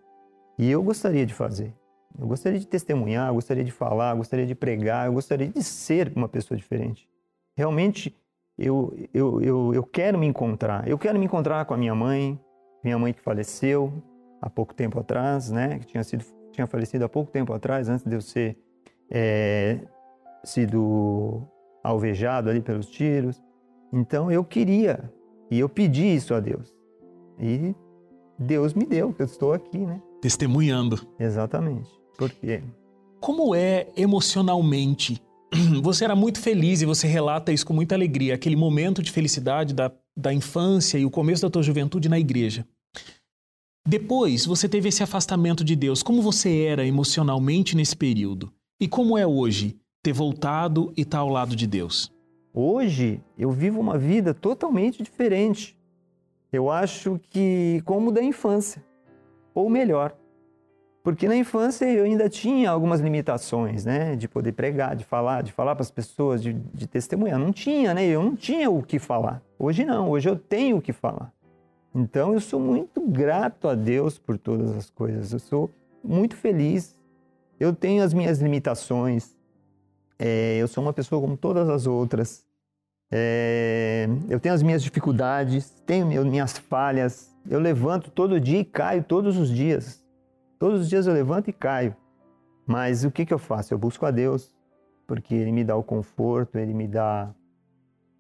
E 0.56 0.70
eu 0.70 0.80
gostaria 0.80 1.26
de 1.26 1.34
fazer. 1.34 1.74
Eu 2.16 2.28
gostaria 2.28 2.60
de 2.60 2.66
testemunhar, 2.68 3.30
eu 3.30 3.34
gostaria 3.34 3.64
de 3.64 3.72
falar, 3.72 4.12
eu 4.12 4.18
gostaria 4.18 4.46
de 4.46 4.54
pregar, 4.54 5.08
eu 5.08 5.14
gostaria 5.14 5.48
de 5.48 5.62
ser 5.64 6.12
uma 6.14 6.28
pessoa 6.28 6.56
diferente. 6.56 7.08
Realmente, 7.56 8.14
eu, 8.56 8.94
eu, 9.12 9.42
eu, 9.42 9.74
eu 9.74 9.82
quero 9.82 10.16
me 10.16 10.26
encontrar. 10.26 10.87
Eu 10.87 10.96
quero 10.96 11.18
me 11.18 11.24
encontrar 11.24 11.64
com 11.64 11.74
a 11.74 11.76
minha 11.76 11.96
mãe, 11.96 12.38
minha 12.84 12.96
mãe 12.96 13.12
que 13.12 13.20
faleceu 13.20 13.92
há 14.40 14.48
pouco 14.48 14.72
tempo 14.72 15.00
atrás, 15.00 15.50
né? 15.50 15.80
Que 15.80 15.87
tinha 15.87 16.04
sido 16.04 16.24
tinha 16.52 16.66
falecido 16.66 17.04
há 17.04 17.08
pouco 17.08 17.30
tempo 17.30 17.52
atrás, 17.52 17.88
antes 17.88 18.04
de 18.04 18.14
eu 18.14 18.20
ser 18.20 18.56
é, 19.10 19.80
sido 20.44 21.42
alvejado 21.82 22.48
ali 22.48 22.60
pelos 22.60 22.86
tiros. 22.86 23.42
Então 23.92 24.30
eu 24.30 24.44
queria 24.44 25.10
e 25.50 25.58
eu 25.58 25.68
pedi 25.68 26.14
isso 26.14 26.34
a 26.34 26.40
Deus. 26.40 26.74
E 27.38 27.74
Deus 28.38 28.74
me 28.74 28.84
deu, 28.84 29.12
que 29.12 29.22
eu 29.22 29.26
estou 29.26 29.52
aqui, 29.52 29.78
né? 29.78 30.00
Testemunhando. 30.20 31.00
Exatamente. 31.18 31.90
Por 32.16 32.30
quê? 32.30 32.62
Como 33.20 33.54
é 33.54 33.88
emocionalmente? 33.96 35.22
Você 35.82 36.04
era 36.04 36.16
muito 36.16 36.40
feliz 36.40 36.80
e 36.80 36.86
você 36.86 37.06
relata 37.06 37.52
isso 37.52 37.66
com 37.66 37.74
muita 37.74 37.94
alegria, 37.94 38.34
aquele 38.34 38.56
momento 38.56 39.02
de 39.02 39.12
felicidade 39.12 39.74
da, 39.74 39.92
da 40.16 40.32
infância 40.32 40.96
e 40.96 41.04
o 41.04 41.10
começo 41.10 41.42
da 41.42 41.50
tua 41.50 41.62
juventude 41.62 42.08
na 42.08 42.18
igreja. 42.18 42.66
Depois, 43.86 44.46
você 44.46 44.68
teve 44.68 44.88
esse 44.88 45.02
afastamento 45.02 45.64
de 45.64 45.74
Deus. 45.74 46.02
Como 46.04 46.22
você 46.22 46.62
era 46.62 46.86
emocionalmente 46.86 47.76
nesse 47.76 47.96
período? 47.96 48.52
E 48.80 48.86
como 48.86 49.18
é 49.18 49.26
hoje 49.26 49.76
ter 50.00 50.12
voltado 50.12 50.92
e 50.96 51.02
estar 51.02 51.18
tá 51.18 51.22
ao 51.22 51.28
lado 51.28 51.56
de 51.56 51.66
Deus? 51.66 52.12
Hoje, 52.54 53.20
eu 53.36 53.50
vivo 53.50 53.80
uma 53.80 53.98
vida 53.98 54.32
totalmente 54.32 55.02
diferente. 55.02 55.76
Eu 56.52 56.70
acho 56.70 57.20
que 57.28 57.82
como 57.84 58.12
da 58.12 58.22
infância, 58.22 58.84
ou 59.52 59.68
melhor. 59.68 60.14
Porque 61.02 61.26
na 61.26 61.34
infância 61.34 61.84
eu 61.84 62.04
ainda 62.04 62.28
tinha 62.28 62.70
algumas 62.70 63.00
limitações, 63.00 63.84
né? 63.84 64.14
De 64.14 64.28
poder 64.28 64.52
pregar, 64.52 64.94
de 64.94 65.04
falar, 65.04 65.42
de 65.42 65.50
falar 65.50 65.74
para 65.74 65.82
as 65.82 65.90
pessoas, 65.90 66.40
de, 66.40 66.52
de 66.52 66.86
testemunhar. 66.86 67.36
Não 67.36 67.52
tinha, 67.52 67.92
né? 67.92 68.06
Eu 68.06 68.22
não 68.22 68.36
tinha 68.36 68.70
o 68.70 68.80
que 68.80 69.00
falar. 69.00 69.42
Hoje 69.58 69.84
não, 69.84 70.08
hoje 70.08 70.28
eu 70.28 70.36
tenho 70.36 70.76
o 70.76 70.82
que 70.82 70.92
falar. 70.92 71.32
Então 71.94 72.33
eu 72.33 72.40
sou 72.40 72.59
muito 72.59 73.00
grato 73.02 73.68
a 73.68 73.74
Deus 73.74 74.18
por 74.18 74.38
todas 74.38 74.70
as 74.72 74.88
coisas. 74.88 75.33
Eu 75.33 75.38
sou 75.38 75.70
muito 76.02 76.37
feliz. 76.37 76.98
Eu 77.61 77.74
tenho 77.74 78.02
as 78.02 78.14
minhas 78.14 78.40
limitações. 78.40 79.37
É, 80.18 80.57
eu 80.59 80.66
sou 80.66 80.83
uma 80.83 80.92
pessoa 80.92 81.20
como 81.20 81.37
todas 81.37 81.68
as 81.68 81.87
outras. 81.87 82.44
É, 83.11 84.09
eu 84.28 84.40
tenho 84.40 84.55
as 84.55 84.62
minhas 84.62 84.83
dificuldades, 84.83 85.70
tenho 85.85 86.07
minhas 86.24 86.57
falhas. 86.57 87.31
Eu 87.48 87.61
levanto 87.61 88.11
todo 88.11 88.40
dia 88.40 88.61
e 88.61 88.64
caio 88.64 89.05
todos 89.05 89.37
os 89.37 89.50
dias. 89.50 90.02
Todos 90.59 90.83
os 90.83 90.88
dias 90.88 91.07
eu 91.07 91.12
levanto 91.12 91.48
e 91.48 91.52
caio. 91.52 91.94
Mas 92.66 93.05
o 93.05 93.11
que, 93.11 93.26
que 93.26 93.35
eu 93.35 93.38
faço? 93.38 93.74
Eu 93.74 93.78
busco 93.78 94.07
a 94.07 94.11
Deus, 94.11 94.50
porque 95.07 95.35
Ele 95.35 95.52
me 95.52 95.64
dá 95.64 95.76
o 95.76 95.83
conforto, 95.83 96.57
Ele 96.57 96.72
me 96.72 96.87
dá 96.87 97.35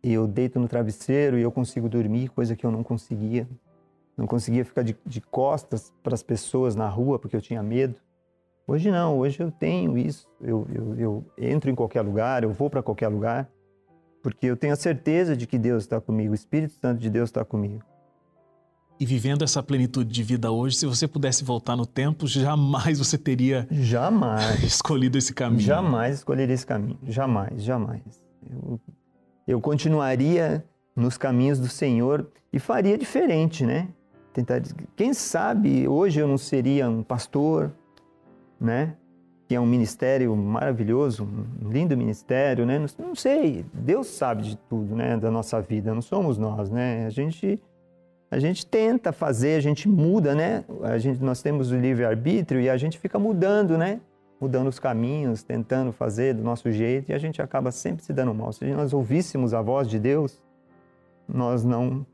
eu 0.02 0.26
deito 0.26 0.58
no 0.58 0.66
travesseiro 0.66 1.38
e 1.38 1.42
eu 1.42 1.52
consigo 1.52 1.88
dormir, 1.88 2.28
coisa 2.30 2.56
que 2.56 2.66
eu 2.66 2.72
não 2.72 2.82
conseguia. 2.82 3.46
Não 4.16 4.26
conseguia 4.26 4.64
ficar 4.64 4.82
de, 4.82 4.96
de 5.06 5.20
costas 5.20 5.92
para 6.02 6.14
as 6.14 6.22
pessoas 6.22 6.74
na 6.74 6.88
rua 6.88 7.18
porque 7.18 7.36
eu 7.36 7.40
tinha 7.40 7.62
medo. 7.62 7.96
Hoje 8.66 8.90
não, 8.90 9.18
hoje 9.18 9.40
eu 9.40 9.50
tenho 9.50 9.98
isso. 9.98 10.28
Eu, 10.40 10.66
eu, 10.72 10.98
eu 10.98 11.24
entro 11.36 11.70
em 11.70 11.74
qualquer 11.74 12.02
lugar, 12.02 12.42
eu 12.42 12.52
vou 12.52 12.70
para 12.70 12.82
qualquer 12.82 13.08
lugar, 13.08 13.48
porque 14.22 14.46
eu 14.46 14.56
tenho 14.56 14.72
a 14.72 14.76
certeza 14.76 15.36
de 15.36 15.46
que 15.46 15.58
Deus 15.58 15.82
está 15.82 16.00
comigo, 16.00 16.32
o 16.32 16.34
Espírito 16.34 16.74
Santo 16.74 17.00
de 17.00 17.10
Deus 17.10 17.28
está 17.28 17.44
comigo. 17.44 17.82
E 19.00 19.06
vivendo 19.06 19.42
essa 19.42 19.62
plenitude 19.62 20.12
de 20.12 20.22
vida 20.22 20.52
hoje, 20.52 20.76
se 20.76 20.86
você 20.86 21.08
pudesse 21.08 21.42
voltar 21.42 21.74
no 21.74 21.84
tempo, 21.84 22.26
jamais 22.28 22.98
você 22.98 23.18
teria 23.18 23.66
jamais 23.70 24.62
escolhido 24.62 25.18
esse 25.18 25.34
caminho. 25.34 25.62
Jamais 25.62 26.18
escolheria 26.18 26.54
esse 26.54 26.66
caminho, 26.66 26.98
jamais, 27.02 27.62
jamais. 27.62 28.02
Eu 28.48 28.78
eu 29.46 29.60
continuaria 29.60 30.64
nos 30.94 31.16
caminhos 31.16 31.58
do 31.58 31.68
Senhor 31.68 32.30
e 32.52 32.58
faria 32.58 32.96
diferente, 32.96 33.64
né? 33.66 33.88
Tentar, 34.32 34.62
quem 34.96 35.12
sabe 35.12 35.86
hoje 35.86 36.20
eu 36.20 36.26
não 36.26 36.38
seria 36.38 36.88
um 36.88 37.02
pastor, 37.02 37.70
né? 38.60 38.94
Que 39.48 39.54
é 39.54 39.60
um 39.60 39.66
ministério 39.66 40.34
maravilhoso, 40.34 41.28
um 41.62 41.70
lindo 41.70 41.96
ministério, 41.96 42.64
né? 42.64 42.78
Não, 42.98 43.14
sei, 43.14 43.64
Deus 43.72 44.06
sabe 44.06 44.42
de 44.42 44.56
tudo, 44.56 44.94
né? 44.96 45.16
Da 45.16 45.30
nossa 45.30 45.60
vida, 45.60 45.94
não 45.94 46.02
somos 46.02 46.38
nós, 46.38 46.70
né? 46.70 47.06
A 47.06 47.10
gente 47.10 47.60
a 48.30 48.38
gente 48.38 48.64
tenta 48.64 49.12
fazer, 49.12 49.56
a 49.56 49.60
gente 49.60 49.86
muda, 49.86 50.34
né? 50.34 50.64
A 50.82 50.96
gente, 50.96 51.22
nós 51.22 51.42
temos 51.42 51.70
o 51.70 51.76
livre 51.76 52.02
arbítrio 52.02 52.62
e 52.62 52.70
a 52.70 52.78
gente 52.78 52.98
fica 52.98 53.18
mudando, 53.18 53.76
né? 53.76 54.00
mudando 54.42 54.66
os 54.66 54.80
caminhos, 54.80 55.44
tentando 55.44 55.92
fazer 55.92 56.34
do 56.34 56.42
nosso 56.42 56.72
jeito 56.72 57.12
e 57.12 57.14
a 57.14 57.18
gente 57.18 57.40
acaba 57.40 57.70
sempre 57.70 58.04
se 58.04 58.12
dando 58.12 58.34
mal. 58.34 58.52
Se 58.52 58.64
nós 58.72 58.92
ouvíssemos 58.92 59.54
a 59.54 59.62
voz 59.62 59.86
de 59.86 60.00
Deus, 60.00 60.42
nós 61.28 61.62
não 61.62 62.04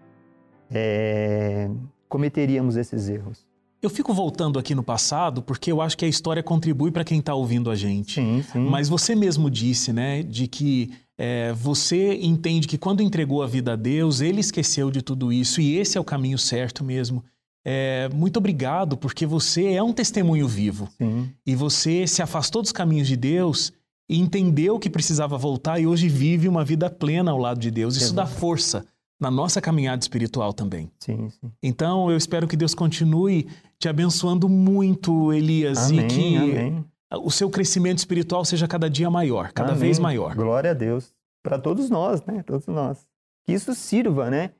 é, 0.70 1.70
cometeríamos 2.08 2.76
esses 2.76 3.08
erros. 3.08 3.46
Eu 3.80 3.88
fico 3.88 4.12
voltando 4.12 4.58
aqui 4.58 4.74
no 4.74 4.82
passado 4.82 5.40
porque 5.40 5.70
eu 5.70 5.80
acho 5.80 5.96
que 5.96 6.04
a 6.04 6.08
história 6.08 6.42
contribui 6.42 6.90
para 6.90 7.04
quem 7.04 7.20
está 7.20 7.34
ouvindo 7.34 7.70
a 7.70 7.76
gente. 7.76 8.14
Sim, 8.14 8.42
sim. 8.42 8.58
Mas 8.68 8.88
você 8.88 9.14
mesmo 9.14 9.48
disse, 9.48 9.92
né, 9.92 10.22
de 10.22 10.48
que 10.48 10.90
é, 11.16 11.52
você 11.52 12.14
entende 12.14 12.66
que 12.66 12.76
quando 12.76 13.02
entregou 13.02 13.40
a 13.42 13.46
vida 13.46 13.74
a 13.74 13.76
Deus, 13.76 14.20
ele 14.20 14.40
esqueceu 14.40 14.90
de 14.90 15.00
tudo 15.00 15.32
isso 15.32 15.60
e 15.60 15.76
esse 15.76 15.96
é 15.96 16.00
o 16.00 16.04
caminho 16.04 16.38
certo 16.38 16.82
mesmo. 16.82 17.24
É, 17.64 18.08
muito 18.12 18.38
obrigado, 18.38 18.96
porque 18.96 19.26
você 19.26 19.72
é 19.74 19.82
um 19.82 19.92
testemunho 19.92 20.48
vivo. 20.48 20.88
Sim. 20.98 21.30
E 21.46 21.54
você 21.54 22.06
se 22.06 22.20
afastou 22.20 22.62
dos 22.62 22.72
caminhos 22.72 23.06
de 23.06 23.16
Deus 23.16 23.72
e 24.08 24.18
entendeu 24.18 24.78
que 24.78 24.90
precisava 24.90 25.36
voltar 25.36 25.78
e 25.78 25.86
hoje 25.86 26.08
vive 26.08 26.48
uma 26.48 26.64
vida 26.64 26.90
plena 26.90 27.30
ao 27.30 27.38
lado 27.38 27.60
de 27.60 27.70
Deus. 27.70 27.94
Isso 27.96 28.14
dá 28.14 28.26
força 28.26 28.84
na 29.20 29.30
nossa 29.30 29.60
caminhada 29.60 30.00
espiritual 30.00 30.52
também. 30.52 30.90
Sim, 31.00 31.28
sim. 31.30 31.50
Então 31.62 32.10
eu 32.10 32.16
espero 32.16 32.46
que 32.46 32.56
Deus 32.56 32.74
continue 32.74 33.48
te 33.78 33.88
abençoando 33.88 34.48
muito, 34.48 35.32
Elias, 35.32 35.90
Amém, 35.90 36.00
e 36.00 36.08
que 36.08 36.36
amém. 36.36 36.84
o 37.22 37.30
seu 37.30 37.50
crescimento 37.50 37.98
espiritual 37.98 38.44
seja 38.44 38.68
cada 38.68 38.88
dia 38.88 39.10
maior, 39.10 39.52
cada 39.52 39.70
Amém. 39.70 39.80
vez 39.82 39.98
maior. 39.98 40.34
Glória 40.34 40.70
a 40.70 40.74
Deus. 40.74 41.14
Para 41.42 41.58
todos 41.58 41.88
nós, 41.88 42.24
né? 42.24 42.42
Todos 42.42 42.66
nós. 42.66 43.06
Que 43.46 43.52
isso 43.52 43.74
sirva, 43.74 44.30
né? 44.30 44.50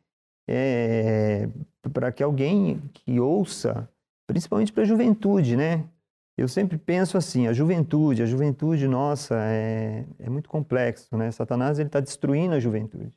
É, 0.49 1.49
para 1.93 2.11
que 2.11 2.23
alguém 2.23 2.81
que 2.95 3.21
ouça, 3.21 3.89
principalmente 4.27 4.73
para 4.73 4.83
a 4.83 4.87
juventude, 4.87 5.57
né? 5.57 5.85
Eu 6.39 6.47
sempre 6.47 6.79
penso 6.79 7.19
assim, 7.19 7.49
a 7.49 7.53
juventude, 7.53 8.23
a 8.23 8.27
juventude 8.27 8.87
nossa 8.87 9.35
é, 9.37 10.05
é 10.21 10.31
muito 10.31 10.49
complexo, 10.49 11.17
né? 11.17 11.31
Satanás 11.33 11.79
ele 11.79 11.89
está 11.89 12.01
destruindo 12.01 12.55
a 12.55 12.61
juventude. 12.61 13.13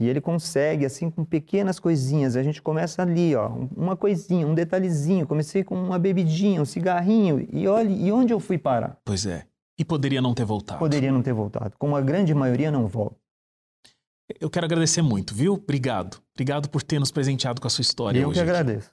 E 0.00 0.08
ele 0.08 0.20
consegue, 0.20 0.84
assim, 0.84 1.08
com 1.08 1.24
pequenas 1.24 1.78
coisinhas. 1.78 2.34
A 2.34 2.42
gente 2.42 2.60
começa 2.60 3.00
ali, 3.02 3.34
ó, 3.36 3.48
uma 3.76 3.96
coisinha, 3.96 4.46
um 4.46 4.54
detalhezinho. 4.54 5.26
Comecei 5.26 5.62
com 5.62 5.76
uma 5.76 5.98
bebidinha, 5.98 6.60
um 6.60 6.64
cigarrinho. 6.64 7.46
E 7.52 7.68
olhe, 7.68 7.94
e 8.06 8.10
onde 8.10 8.32
eu 8.32 8.40
fui 8.40 8.58
parar? 8.58 8.98
Pois 9.04 9.24
é. 9.24 9.46
E 9.78 9.84
poderia 9.84 10.20
não 10.20 10.34
ter 10.34 10.44
voltado. 10.44 10.78
Poderia 10.78 11.12
não 11.12 11.22
ter 11.22 11.32
voltado. 11.32 11.74
Como 11.78 11.96
a 11.96 12.00
grande 12.00 12.34
maioria 12.34 12.70
não 12.70 12.86
volta. 12.86 13.16
Eu 14.40 14.48
quero 14.48 14.66
agradecer 14.66 15.02
muito, 15.02 15.34
viu? 15.34 15.54
Obrigado. 15.54 16.18
Obrigado 16.34 16.68
por 16.70 16.82
ter 16.82 16.98
nos 16.98 17.10
presenteado 17.10 17.60
com 17.60 17.66
a 17.66 17.70
sua 17.70 17.82
história 17.82 18.18
Eu 18.18 18.28
hoje. 18.28 18.38
que 18.38 18.42
agradeço. 18.42 18.90